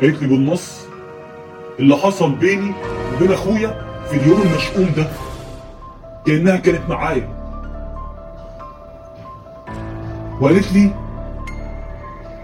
قالت 0.00 0.22
لي 0.22 0.28
بالنص 0.28 0.80
اللي 1.78 1.96
حصل 1.96 2.30
بيني 2.30 2.72
وبين 3.14 3.32
أخويا. 3.32 3.89
في 4.10 4.16
اليوم 4.16 4.42
المشؤوم 4.42 4.92
ده. 4.96 5.06
كأنها 6.26 6.56
كانت 6.56 6.88
معايا. 6.88 7.28
وقالت 10.40 10.72
لي 10.72 10.94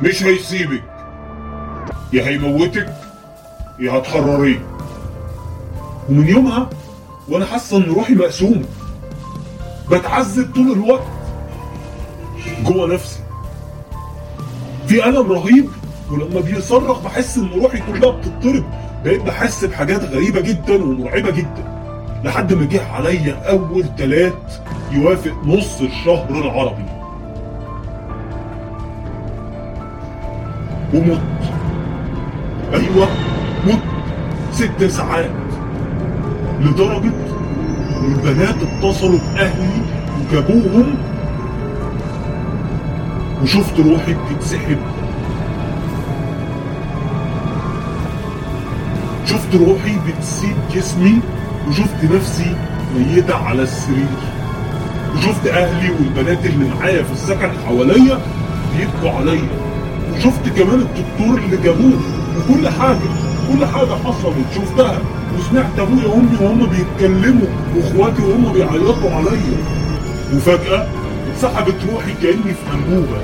مش 0.00 0.22
هيسيبك. 0.22 0.82
يا 2.12 2.28
هيموتك 2.28 2.94
يا 3.78 3.92
هتحرريه 3.92 4.58
ومن 6.08 6.28
يومها 6.28 6.70
وأنا 7.28 7.44
حاسة 7.46 7.76
إن 7.76 7.82
روحي 7.82 8.14
مقسومة. 8.14 8.64
بتعذب 9.90 10.54
طول 10.54 10.72
الوقت 10.72 11.06
جوه 12.64 12.94
نفسي. 12.94 13.20
في 14.86 15.04
ألم 15.08 15.32
رهيب 15.32 15.68
ولما 16.10 16.40
بيصرخ 16.40 17.00
بحس 17.00 17.36
إن 17.38 17.50
روحي 17.62 17.78
كلها 17.78 18.10
بتضطرب 18.10 18.64
بقيت 19.06 19.22
بحس 19.22 19.64
بحاجات 19.64 20.04
غريبة 20.04 20.40
جدا 20.40 20.74
ومرعبة 20.74 21.30
جدا 21.30 21.64
لحد 22.24 22.52
ما 22.54 22.64
جه 22.64 22.92
عليا 22.92 23.50
أول 23.50 23.84
تلات 23.98 24.52
يوافق 24.92 25.32
نص 25.44 25.80
الشهر 25.80 26.30
العربي. 26.30 26.84
ومت. 30.94 31.20
أيوه 32.74 33.08
مت. 33.66 33.82
ست 34.52 34.84
ساعات. 34.84 35.30
لدرجة 36.60 37.12
البنات 38.02 38.56
اتصلوا 38.62 39.18
بأهلي 39.18 39.82
وجابوهم. 40.20 40.94
وشفت 43.42 43.80
روحي 43.80 44.14
بتتسحب. 44.14 44.78
شفت 49.26 49.54
روحي 49.54 49.96
بتسيب 50.06 50.56
جسمي 50.74 51.20
وشفت 51.68 52.04
نفسي 52.14 52.56
ميتة 52.96 53.34
على 53.34 53.62
السرير. 53.62 54.06
وشفت 55.16 55.46
أهلي 55.46 55.90
والبنات 55.90 56.46
اللي 56.46 56.68
معايا 56.74 57.02
في 57.02 57.12
السكن 57.12 57.50
حواليا 57.66 58.20
بيبكوا 58.76 59.18
عليا. 59.18 59.48
وشفت 60.12 60.48
كمان 60.48 60.80
الدكتور 60.80 61.38
اللي 61.38 61.56
جابوه. 61.56 62.00
وكل 62.36 62.68
حاجة 62.68 63.08
كل 63.48 63.66
حاجة 63.66 63.94
حصلت. 64.04 64.46
شفتها. 64.54 64.98
وسمعت 65.38 65.78
أبويا 65.78 66.06
وأمي 66.06 66.36
وهم 66.40 66.66
بيتكلموا 66.66 67.46
وإخواتي 67.76 68.22
وهم 68.22 68.52
بيعيطوا 68.52 69.10
عليا. 69.10 69.58
وفجأة 70.34 70.88
اتسحبت 71.32 71.74
روحي 71.92 72.12
كأني 72.22 72.54
في 72.54 72.74
أنبوبة. 72.74 73.20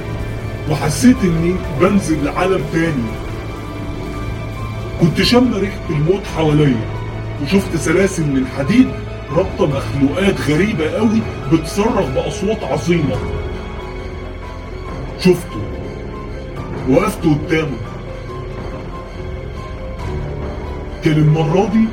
وحسيت 0.70 1.16
إني 1.24 1.54
بنزل 1.80 2.24
لعالم 2.24 2.60
تاني. 2.72 3.21
كنت 5.02 5.22
شم 5.22 5.54
ريحة 5.54 5.90
الموت 5.90 6.26
حواليا 6.36 6.80
وشفت 7.42 7.76
سلاسل 7.76 8.22
من 8.22 8.46
حديد 8.46 8.88
رابطة 9.30 9.66
مخلوقات 9.66 10.40
غريبة 10.40 10.90
قوي 10.90 11.22
بتصرخ 11.52 12.06
بأصوات 12.14 12.64
عظيمة. 12.64 13.16
شفته. 15.18 15.60
وقفت 16.90 17.22
قدامه. 17.22 17.76
كان 21.04 21.12
المرة 21.12 21.70
دي 21.72 21.84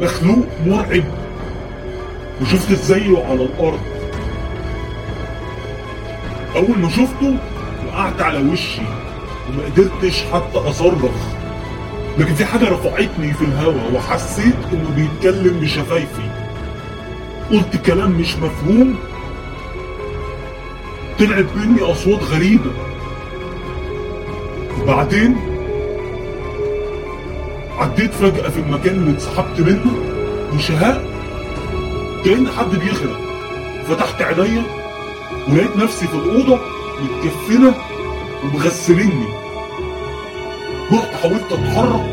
مخلوق 0.00 0.46
مرعب. 0.66 1.04
وشفت 2.42 2.72
زيه 2.72 3.24
على 3.24 3.42
الأرض. 3.42 3.80
أول 6.56 6.78
ما 6.78 6.88
شفته 6.88 7.36
وقعت 7.86 8.20
على 8.20 8.50
وشي 8.52 8.82
وما 9.48 9.64
قدرتش 9.64 10.22
حتى 10.32 10.58
أصرخ. 10.58 11.39
لكن 12.20 12.34
في 12.34 12.44
حاجة 12.44 12.68
رفعتني 12.68 13.34
في 13.34 13.44
الهوا 13.44 13.90
وحسيت 13.94 14.54
إنه 14.72 14.90
بيتكلم 14.96 15.60
بشفايفي. 15.60 16.30
قلت 17.50 17.76
كلام 17.86 18.10
مش 18.10 18.36
مفهوم. 18.36 18.94
طلعت 21.18 21.46
مني 21.56 21.82
أصوات 21.82 22.22
غريبة. 22.22 22.70
وبعدين 24.82 25.36
عديت 27.78 28.14
فجأة 28.14 28.48
في 28.48 28.60
المكان 28.60 28.94
اللي 28.94 29.10
اتسحبت 29.10 29.60
منه. 29.60 29.92
وشهاء 30.54 31.04
كأن 32.24 32.48
حد 32.48 32.70
بيغرق. 32.70 33.20
فتحت 33.88 34.22
عينيا 34.22 34.62
ولقيت 35.48 35.76
نفسي 35.76 36.06
في 36.06 36.14
الأوضة 36.14 36.58
متكفنة 37.02 37.74
ومغسليني. 38.44 39.39
رحت 40.92 41.14
حاولت 41.22 41.52
اتحرك 41.52 42.06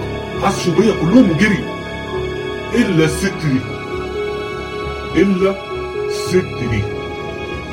حسوا 0.43 0.73
بيا 0.73 0.93
كلهم 1.01 1.31
وجري. 1.31 1.63
إلا 2.75 3.05
الست 3.05 3.33
دي. 3.43 3.59
إلا 5.21 5.55
الست 6.07 6.45
دي. 6.71 6.83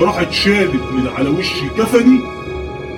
راحت 0.01 0.33
شالت 0.33 0.93
من 0.93 1.09
على 1.17 1.29
وشي 1.29 1.69
كفني 1.79 2.21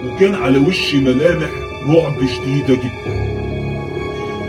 وكان 0.04 0.34
على 0.34 0.58
وشي 0.58 1.00
ملامح 1.00 1.50
رعب 1.88 2.26
شديدة 2.26 2.74
جدا. 2.74 3.26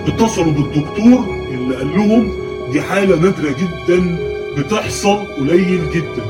اتصلوا 0.08 0.52
بالدكتور 0.52 1.26
اللي 1.52 1.76
قال 1.76 1.96
لهم 1.96 2.32
دي 2.72 2.82
حالة 2.82 3.16
نادرة 3.16 3.56
جدا 3.60 4.18
بتحصل 4.58 5.26
قليل 5.38 5.90
جدا. 5.94 6.26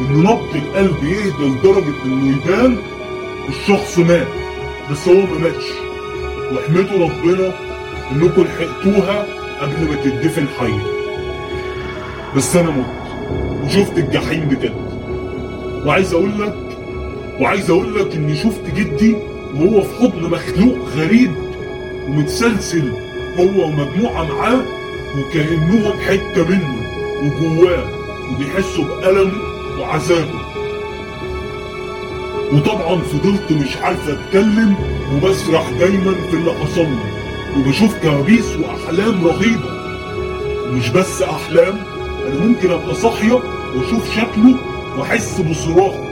إن 0.00 0.18
نبض 0.22 0.54
القلب 0.54 1.04
يهدى 1.04 1.44
لدرجة 1.44 1.94
إنه 2.04 2.36
يبان 2.36 2.76
الشخص 3.48 3.98
مات 3.98 4.28
بس 4.90 5.08
هو 5.08 5.14
ما 5.14 5.38
ماتش. 5.38 5.64
واحمدوا 6.52 7.08
ربنا 7.08 7.52
إنكم 8.12 8.42
لحقتوها 8.42 9.26
قبل 9.60 9.88
ما 9.90 9.94
تدفن 10.04 10.46
حيه 10.60 10.82
بس 12.36 12.56
أنا 12.56 12.70
مت 12.70 12.86
وشفت 13.64 13.98
الجحيم 13.98 14.40
بجد. 14.48 14.74
وعايز 15.86 16.12
أقول 16.14 16.30
لك 16.42 16.54
وعايز 17.40 17.70
أقول 17.70 17.94
لك 17.94 18.14
إني 18.14 18.36
شفت 18.36 18.74
جدي 18.76 19.16
وهو 19.54 19.82
في 19.82 19.94
حضن 20.00 20.22
مخلوق 20.30 20.78
غريب 20.96 21.30
ومتسلسل 22.08 22.92
هو 23.38 23.64
ومجموعة 23.66 24.24
معاه 24.24 24.60
وكأنهم 25.18 25.92
حتة 26.00 26.48
منه 26.48 26.74
وجواه 27.22 27.84
وبيحسوا 28.32 28.84
بألمه 28.84 29.32
وعذابه 29.80 30.39
وطبعا 32.52 33.00
فضلت 33.00 33.52
مش 33.52 33.76
عارف 33.76 34.08
أتكلم 34.08 34.74
وبسرح 35.14 35.70
دايما 35.78 36.14
في 36.30 36.36
اللي 36.36 36.52
حصل 36.52 36.86
وبشوف 37.58 37.94
كوابيس 38.02 38.56
وأحلام 38.56 39.26
رهيبة. 39.26 39.80
ومش 40.68 40.88
بس 40.88 41.22
أحلام 41.22 41.78
أنا 42.26 42.44
ممكن 42.46 42.70
أبقى 42.70 42.94
صاحية 42.94 43.32
وأشوف 43.76 44.14
شكله 44.16 44.54
وأحس 44.98 45.40
بصراخه 45.40 46.10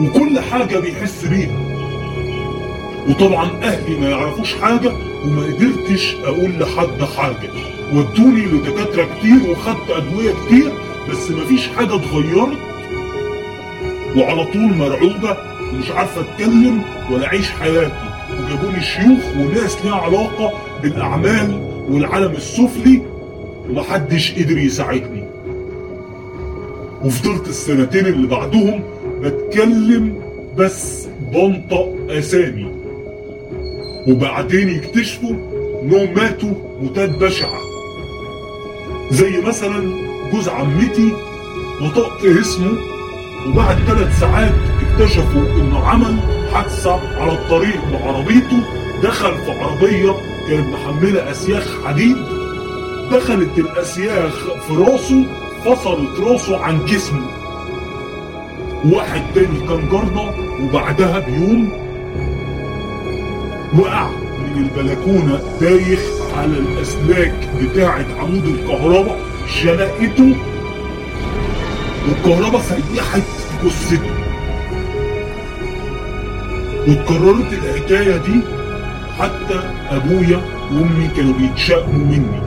وكل 0.00 0.40
حاجة 0.40 0.78
بيحس 0.78 1.24
بيها. 1.24 1.58
وطبعا 3.08 3.50
أهلي 3.62 4.00
ما 4.00 4.10
يعرفوش 4.10 4.54
حاجة 4.54 4.92
وما 5.24 5.42
قدرتش 5.42 6.14
أقول 6.24 6.58
لحد 6.58 7.04
حاجة. 7.16 7.50
ودوني 7.92 8.46
لدكاترة 8.46 9.08
كتير 9.18 9.50
وخدت 9.50 9.90
أدوية 9.90 10.32
كتير 10.46 10.72
بس 11.10 11.30
مفيش 11.30 11.68
حاجة 11.76 11.94
اتغيرت 11.94 12.58
وعلى 14.16 14.44
طول 14.44 14.74
مرعوبة 14.74 15.36
ومش 15.72 15.90
عارفة 15.90 16.20
أتكلم 16.20 16.82
ولا 17.10 17.26
أعيش 17.26 17.50
حياتي. 17.50 18.10
وجابوني 18.40 18.82
شيوخ 18.82 19.36
وناس 19.36 19.84
ليها 19.84 19.94
علاقة 19.94 20.52
بالأعمال 20.82 21.60
والعالم 21.88 22.32
السفلي 22.32 23.02
ومحدش 23.68 24.32
قدر 24.32 24.58
يساعدني. 24.58 25.24
وفضلت 27.04 27.48
السنتين 27.48 28.06
اللي 28.06 28.26
بعدهم 28.26 28.82
بتكلم 29.20 30.22
بس 30.56 31.08
بنطق 31.32 31.96
أسامي. 32.10 32.66
وبعدين 34.08 34.68
يكتشفوا 34.68 35.34
انهم 35.82 36.14
ماتوا 36.14 36.54
موتات 36.80 37.10
بشعة. 37.10 37.60
زي 39.10 39.40
مثلا 39.40 39.92
جوز 40.32 40.48
عمتي 40.48 41.12
نطقت 41.80 42.24
اسمه 42.24 42.93
وبعد 43.46 43.76
ثلاث 43.86 44.20
ساعات 44.20 44.54
اكتشفوا 44.82 45.42
انه 45.42 45.78
عمل 45.84 46.16
حادثة 46.52 47.00
على 47.20 47.32
الطريق 47.32 47.80
بعربيته 47.92 48.60
دخل 49.02 49.34
في 49.44 49.50
عربية 49.50 50.12
كانت 50.48 50.74
محملة 50.74 51.30
أسياخ 51.30 51.84
حديد. 51.84 52.16
دخلت 53.12 53.58
الأسياخ 53.58 54.34
في 54.68 54.74
راسه 54.74 55.26
فصلت 55.64 56.20
راسه 56.20 56.58
عن 56.58 56.84
جسمه. 56.86 57.26
واحد 58.84 59.22
تاني 59.34 59.60
كان 59.68 59.88
جارنا 59.92 60.30
وبعدها 60.60 61.18
بيوم 61.18 61.68
وقع 63.78 64.08
من 64.38 64.62
البلكونة 64.76 65.40
دايخ 65.60 66.00
على 66.36 66.58
الأسلاك 66.58 67.34
بتاعة 67.62 68.06
عمود 68.18 68.46
الكهرباء 68.46 69.18
شنقته 69.48 70.34
والكهرباء 72.08 72.60
سيحت 72.60 73.22
جثته 73.64 74.00
واتكررت 76.88 77.52
الحكاية 77.52 78.16
دي 78.16 78.40
حتى 79.18 79.60
أبويا 79.90 80.40
وأمي 80.72 81.08
كانوا 81.16 81.34
بيتشائموا 81.38 82.06
مني. 82.06 82.40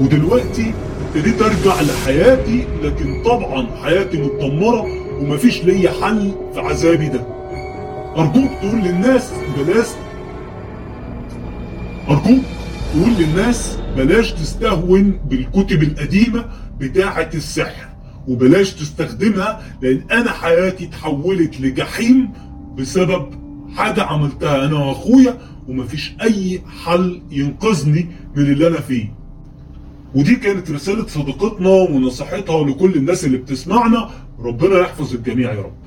ودلوقتي 0.00 0.74
ابتديت 1.08 1.42
أرجع 1.42 1.80
لحياتي 1.80 2.64
لكن 2.82 3.22
طبعا 3.22 3.66
حياتي 3.82 4.22
متدمرة 4.22 4.86
ومفيش 5.20 5.64
ليا 5.64 5.90
حل 6.02 6.32
في 6.54 6.60
عذابي 6.60 7.08
ده. 7.08 7.26
أرجوك 8.16 8.50
تقول 8.62 8.80
للناس 8.80 9.30
بلاش 9.56 9.86
أرجوك 12.08 12.44
تقول 12.92 13.10
للناس 13.18 13.78
بلاش 13.96 14.32
تستهون 14.32 15.18
بالكتب 15.28 15.82
القديمة 15.82 16.44
بتاعة 16.78 17.30
السحر. 17.34 17.93
وبلاش 18.28 18.72
تستخدمها 18.72 19.62
لأن 19.82 20.02
أنا 20.12 20.30
حياتي 20.30 20.84
اتحولت 20.84 21.60
لجحيم 21.60 22.32
بسبب 22.78 23.26
حاجة 23.76 24.02
عملتها 24.02 24.64
أنا 24.66 24.78
وأخويا 24.78 25.38
ومفيش 25.68 26.14
أي 26.22 26.62
حل 26.84 27.22
ينقذني 27.30 28.08
من 28.36 28.42
اللي 28.42 28.66
أنا 28.66 28.80
فيه. 28.80 29.12
ودي 30.14 30.36
كانت 30.36 30.70
رسالة 30.70 31.06
صديقتنا 31.06 31.68
ونصيحتها 31.68 32.64
لكل 32.66 32.94
الناس 32.94 33.24
اللي 33.24 33.36
بتسمعنا. 33.36 34.10
ربنا 34.38 34.78
يحفظ 34.78 35.14
الجميع 35.14 35.52
يا 35.52 35.60
رب. 35.60 35.83